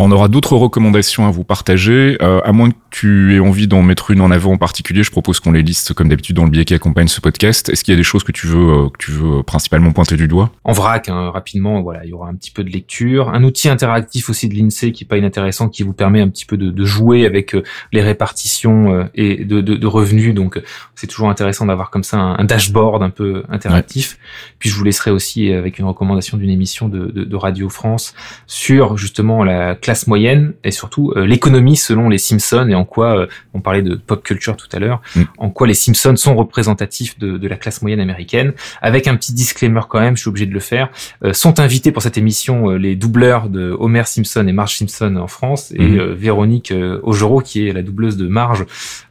On 0.02 0.12
aura 0.12 0.30
d'autres 0.30 0.56
recommandations 0.56 1.28
à 1.28 1.30
vous 1.30 1.44
partager. 1.44 2.18
Euh, 2.22 2.40
à 2.46 2.54
moins 2.54 2.72
que 2.72 2.76
tu 2.90 3.36
aies 3.36 3.40
envie 3.42 3.68
d'en 3.68 3.82
mettre 3.82 4.12
une 4.12 4.22
en 4.22 4.32
avant 4.32 4.54
en 4.54 4.58
particulier, 4.58 5.04
je 5.04 5.12
propose 5.12 5.42
qu'on 5.42 5.52
les 5.52 5.62
liste 5.62 5.94
comme 5.94 6.08
d'habitude 6.08 6.38
dans 6.38 6.46
le 6.46 6.50
billet 6.50 6.64
qui 6.64 6.74
accompagne 6.74 7.10
ce 7.10 7.20
podcast. 7.20 7.68
Est-ce 7.68 7.84
qu'il 7.84 7.94
y 7.94 7.96
a 7.96 7.98
des 7.98 8.04
choses 8.04 8.24
que 8.24 8.32
tu 8.32 8.48
veux, 8.48 8.86
euh, 8.86 8.90
que 8.90 8.98
tu 8.98 9.12
veux 9.12 9.44
principalement 9.44 9.92
pointer 9.92 10.16
du 10.16 10.30
doigt? 10.30 10.52
En 10.64 10.72
vrac, 10.72 11.10
hein, 11.10 11.32
rapidement, 11.32 11.82
voilà, 11.82 12.06
il 12.06 12.12
y 12.12 12.14
aura 12.14 12.30
un 12.30 12.36
petit 12.36 12.52
peu 12.52 12.64
de 12.64 12.70
lecture, 12.70 13.30
un 13.30 13.44
outil 13.44 13.68
interactif 13.68 14.30
aussi 14.30 14.48
de 14.48 14.56
l'Insee 14.56 14.94
qui 14.94 15.04
est 15.04 15.08
pas 15.08 15.18
inintéressant, 15.18 15.68
qui 15.68 15.84
vous 15.84 15.92
permet 15.92 16.22
un 16.22 16.30
petit 16.30 16.46
peu 16.46 16.56
de, 16.56 16.72
de 16.72 16.86
jouer 16.86 17.26
avec 17.26 17.54
euh, 17.54 17.64
les 17.92 18.02
répartitions 18.02 18.94
euh, 18.94 19.04
et 19.16 19.44
de, 19.44 19.60
de, 19.60 19.76
de, 19.76 19.88
revenus. 19.88 20.34
Donc, 20.34 20.62
c'est 20.96 21.08
toujours 21.08 21.30
intéressant 21.30 21.66
d'avoir 21.66 21.90
comme 21.90 22.04
ça 22.04 22.18
un, 22.18 22.46
dashboard 22.46 23.04
un 23.04 23.10
peu 23.10 23.44
interactif. 23.50 24.18
Puis, 24.60 24.70
je 24.70 24.76
vous 24.76 24.84
laisserai 24.86 25.12
aussi 25.12 25.52
avec 25.52 25.78
une 25.78 25.86
recommandation 25.86 26.38
d'une 26.38 26.50
émission 26.50 26.88
de, 26.88 27.08
de, 27.08 27.36
Radio 27.36 27.70
France 27.70 28.14
sur 28.48 28.98
justement 28.98 29.44
la 29.44 29.76
classe 29.89 30.06
moyenne 30.06 30.54
et 30.63 30.69
surtout 30.69 31.13
euh, 31.15 31.25
l'économie 31.25 31.75
selon 31.75 32.10
les 32.10 32.19
Simpsons 32.19 32.67
et 32.69 32.75
en 32.75 32.86
quoi, 32.86 33.21
euh, 33.21 33.28
on 33.56 33.60
parlait 33.60 33.82
de 33.82 33.95
pop 33.95 34.21
culture 34.21 34.56
tout 34.56 34.67
à 34.71 34.78
l'heure, 34.78 35.02
mm. 35.15 35.21
en 35.39 35.49
quoi 35.49 35.65
les 35.65 35.73
Simpsons 35.73 36.15
sont 36.15 36.36
représentatifs 36.36 37.17
de, 37.17 37.39
de, 37.39 37.47
la 37.47 37.56
classe 37.56 37.82
moyenne 37.82 37.99
américaine. 37.99 38.54
Avec 38.84 39.08
un 39.08 39.15
petit 39.15 39.34
disclaimer 39.34 39.82
quand 39.89 39.99
même, 39.99 40.15
je 40.15 40.21
suis 40.21 40.30
obligé 40.30 40.45
de 40.45 40.54
le 40.54 40.60
faire, 40.60 40.89
euh, 41.23 41.34
sont 41.34 41.60
invités 41.60 41.91
pour 41.91 42.04
cette 42.04 42.19
émission 42.19 42.69
les 42.69 42.95
doubleurs 42.95 43.49
de 43.49 43.75
Homer 43.80 44.04
Simpson 44.06 44.45
et 44.47 44.52
Marge 44.52 44.78
Simpson 44.78 45.15
en 45.15 45.28
France 45.28 45.73
et 45.75 45.82
mm. 45.82 46.13
Véronique 46.13 46.71
Augereau 47.02 47.41
qui 47.41 47.67
est 47.67 47.73
la 47.73 47.82
doubleuse 47.82 48.15
de 48.15 48.28
Marge 48.28 48.65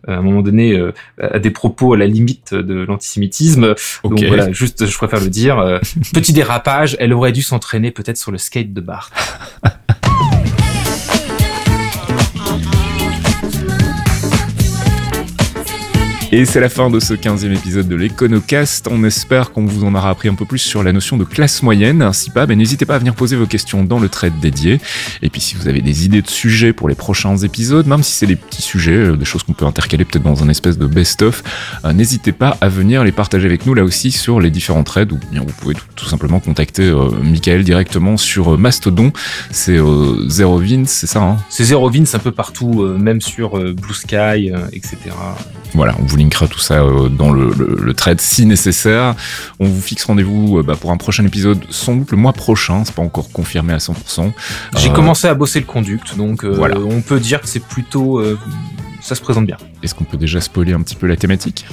à 0.07 0.15
un 0.15 0.23
moment 0.23 0.43
donné 0.43 0.81
a 1.21 1.39
des 1.41 1.51
propos 1.51 1.95
à 1.95 1.97
la 1.97 2.07
limite 2.07 2.55
de 2.55 2.85
l'antisémitisme. 2.85 3.75
Donc 4.05 4.23
voilà, 4.23 4.53
juste 4.53 4.87
je 4.87 4.97
préfère 4.97 5.21
le 5.21 5.29
dire. 5.29 5.81
petit 6.15 6.33
dérapage, 6.33 6.97
elle 7.01 7.13
aurait 7.13 7.33
dû 7.33 7.43
s'entraîner 7.43 7.91
peut-être 7.91 8.17
sur 8.17 8.31
le 8.31 8.39
skate 8.39 8.73
de 8.73 8.81
Bart. 8.81 9.11
Et 16.31 16.45
c'est 16.45 16.61
la 16.61 16.69
fin 16.69 16.91
de 16.91 17.01
ce 17.01 17.15
15e 17.15 17.55
épisode 17.55 17.89
de 17.89 17.97
l'Econocast. 17.97 18.87
On 18.91 19.03
espère 19.03 19.51
qu'on 19.51 19.65
vous 19.65 19.85
en 19.85 19.95
aura 19.95 20.11
appris 20.11 20.29
un 20.29 20.35
peu 20.35 20.45
plus 20.45 20.59
sur 20.59 20.83
la 20.83 20.93
notion 20.93 21.17
de 21.17 21.25
classe 21.25 21.63
moyenne. 21.63 22.13
Si 22.13 22.29
pas, 22.29 22.45
ben, 22.45 22.59
n'hésitez 22.59 22.85
pas 22.85 22.97
à 22.97 22.99
venir 22.99 23.15
poser 23.15 23.35
vos 23.35 23.47
questions 23.47 23.83
dans 23.83 23.99
le 23.99 24.11
thread 24.11 24.39
dédié. 24.39 24.79
Et 25.23 25.31
puis 25.31 25.41
si 25.41 25.55
vous 25.55 25.69
avez 25.69 25.81
des 25.81 26.05
idées 26.05 26.21
de 26.21 26.29
sujets 26.29 26.75
pour 26.75 26.87
les 26.87 26.95
prochains 26.95 27.39
épisodes, 27.39 27.87
même 27.87 28.03
si 28.03 28.13
c'est 28.13 28.27
des 28.27 28.37
petits 28.37 28.61
sujets, 28.61 28.93
euh, 28.93 29.17
des 29.17 29.25
choses 29.25 29.43
qu'on 29.43 29.55
peut 29.55 29.65
intercaler 29.65 30.05
peut-être 30.05 30.23
dans 30.23 30.43
un 30.45 30.51
espèce 30.51 30.77
de 30.77 30.87
best-of, 30.87 31.43
euh, 31.87 31.95
n'hésitez 31.95 32.33
pas 32.33 32.59
à 32.61 32.69
venir 32.69 33.05
les 33.05 33.13
partager 33.13 33.47
avec 33.47 33.65
nous 33.65 33.73
là 33.73 33.83
aussi 33.83 34.11
sur 34.11 34.39
les 34.39 34.51
différents 34.51 34.85
threads 34.85 35.13
ou 35.13 35.19
bien 35.33 35.41
vous 35.41 35.55
pouvez 35.59 35.77
tout, 35.97 36.05
simplement 36.05 36.41
contacter 36.41 36.83
euh, 36.83 37.09
Michael 37.23 37.65
directement 37.65 38.19
sur 38.19 38.59
Mastodon. 38.59 39.13
C'est 39.51 39.79
Zero 40.29 40.59
Vince, 40.59 40.91
c'est 40.91 41.07
ça 41.07 41.23
hein? 41.23 41.39
C'est 41.49 41.65
Zero 41.65 41.89
Vince 41.89 42.15
un 42.15 42.19
peu 42.19 42.33
partout, 42.33 42.85
même 42.99 43.23
sur 43.23 43.53
Blue 43.75 43.95
Sky, 43.95 44.53
etc. 44.73 44.97
Voilà, 45.75 45.95
on 46.01 46.05
vous 46.05 46.18
linkera 46.19 46.49
tout 46.49 46.59
ça 46.59 46.83
euh, 46.83 47.09
dans 47.09 47.33
le, 47.33 47.51
le, 47.51 47.95
trade 47.95 48.21
si 48.21 48.47
nécessaire. 48.47 49.15
On 49.59 49.67
vous 49.67 49.81
fixe 49.81 50.05
rendez-vous 50.05 50.59
euh, 50.59 50.63
bah, 50.63 50.77
pour 50.77 50.91
un 50.91 50.97
prochain 50.97 51.25
épisode, 51.25 51.65
sans 51.71 51.97
doute 51.97 52.11
le 52.11 52.17
mois 52.17 52.33
prochain, 52.33 52.85
c'est 52.85 52.95
pas 52.95 53.03
encore 53.03 53.31
confirmé 53.31 53.73
à 53.73 53.79
100%. 53.79 54.33
J'ai 54.77 54.91
euh, 54.91 54.93
commencé 54.93 55.27
à 55.27 55.35
bosser 55.35 55.61
le 55.61 55.67
conduct, 55.67 56.17
donc 56.17 56.45
voilà. 56.45 56.79
on 56.79 57.01
peut 57.01 57.21
dire 57.21 57.41
que 57.41 57.49
c'est 57.49 57.65
plutôt... 57.65 58.23
ça 59.01 59.15
se 59.15 59.21
présente 59.21 59.47
bien. 59.47 59.57
Est-ce 59.83 59.95
qu'on 59.95 60.05
peut 60.05 60.17
déjà 60.17 60.41
spoiler 60.41 60.73
un 60.73 60.81
petit 60.83 60.97
peu 60.97 61.07
la 61.07 61.17
thématique? 61.17 61.67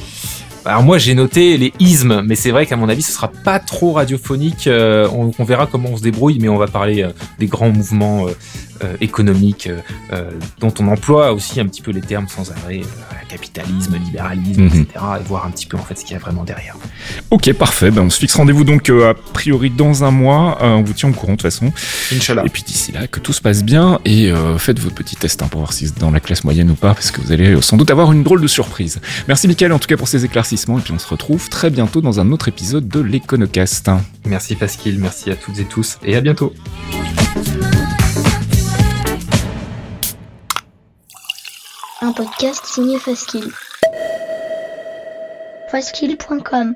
Alors 0.66 0.84
moi 0.84 0.98
j'ai 0.98 1.14
noté 1.14 1.58
les 1.58 1.74
ismes, 1.80 2.22
mais 2.26 2.36
c'est 2.36 2.52
vrai 2.52 2.66
qu'à 2.66 2.76
mon 2.76 2.90
avis 2.90 3.02
ce 3.02 3.12
sera 3.12 3.28
pas 3.28 3.60
trop 3.60 3.94
radiophonique. 3.94 4.68
on, 4.68 5.44
verra 5.44 5.68
comment 5.68 5.90
on 5.90 5.98
se 5.98 6.04
débrouille, 6.04 6.40
mais 6.40 6.50
on 6.50 6.58
va 6.58 6.68
parler 6.68 7.08
des 7.40 7.48
grands 7.48 7.70
mouvements 7.70 8.28
euh, 8.84 8.98
économique 9.00 9.68
euh, 9.68 9.80
euh, 10.12 10.32
dont 10.60 10.74
on 10.82 10.90
emploie 10.90 11.32
aussi 11.32 11.62
un 11.62 11.66
petit 11.66 11.82
peu 11.82 11.92
les 11.92 12.02
termes 12.02 12.28
sans 12.28 12.52
arrêt, 12.52 12.82
capitalisme, 13.30 13.96
libéralisme, 13.96 14.64
mhm. 14.64 14.68
etc. 14.68 14.88
Et 15.22 15.24
voir 15.24 15.46
un 15.46 15.52
petit 15.52 15.66
peu 15.66 15.78
en 15.78 15.82
fait 15.82 15.98
ce 15.98 16.04
qu'il 16.04 16.12
y 16.12 16.18
a 16.18 16.20
vraiment 16.20 16.44
derrière. 16.44 16.76
Ok, 17.32 17.54
parfait. 17.54 17.90
Ben, 17.90 18.02
on 18.02 18.10
se 18.10 18.20
fixe 18.20 18.36
rendez-vous 18.36 18.66
donc 18.66 18.90
a 18.90 19.14
priori 19.14 19.70
dans 19.70 20.04
un 20.04 20.12
mois. 20.12 20.58
on 20.62 20.82
vous 20.82 20.92
tient 20.92 21.08
au 21.08 21.14
courant 21.14 21.34
de 21.34 21.38
toute 21.38 21.44
façon. 21.44 21.72
Inch'Allah. 22.14 22.44
Et 22.46 22.50
puis 22.50 22.64
d'ici 22.64 22.92
là, 22.92 23.08
que 23.08 23.22
tout 23.22 23.32
se 23.32 23.42
passe 23.42 23.64
bien 23.64 24.00
et 24.04 24.30
faites 24.58 24.80
votre 24.80 24.96
petit 24.96 25.16
test 25.16 25.42
hein, 25.42 25.48
pour 25.48 25.62
voir 25.62 25.72
si 25.72 25.88
c'est 25.88 25.98
dans 25.98 26.12
la 26.12 26.20
classe 26.20 26.44
moyenne 26.44 26.70
ou 26.70 26.76
pas, 26.76 26.94
parce 26.94 27.12
que 27.12 27.22
vous 27.22 27.32
allez 27.32 27.62
sans 27.62 27.78
doute 27.78 27.92
avoir 27.92 28.12
une 28.12 28.24
drôle 28.24 28.42
de 28.42 28.48
surprise. 28.48 29.00
Merci 29.30 29.48
Michael 29.48 29.72
en 29.72 29.80
tout 29.80 29.88
cas 29.88 29.96
pour 29.96 30.10
ces 30.10 30.26
éclaircissements 30.26 30.55
et 30.56 30.82
puis 30.82 30.94
on 30.94 31.00
se 31.00 31.08
retrouve 31.08 31.50
très 31.50 31.70
bientôt 31.70 32.02
dans 32.02 32.20
un 32.20 32.32
autre 32.32 32.48
épisode 32.48 32.88
de 32.88 33.00
l'Econocast. 33.00 33.90
Merci 34.26 34.56
Pascal, 34.56 34.96
merci 34.98 35.32
à 35.32 35.36
toutes 35.36 35.60
et 35.60 35.66
tous 35.66 35.98
et 36.04 36.16
à 36.16 36.22
bientôt. 36.22 36.54
un 42.06 42.12
podcast 42.12 42.66
signé 42.66 43.00
Faskill. 43.00 43.52
Faskill.com 45.72 46.76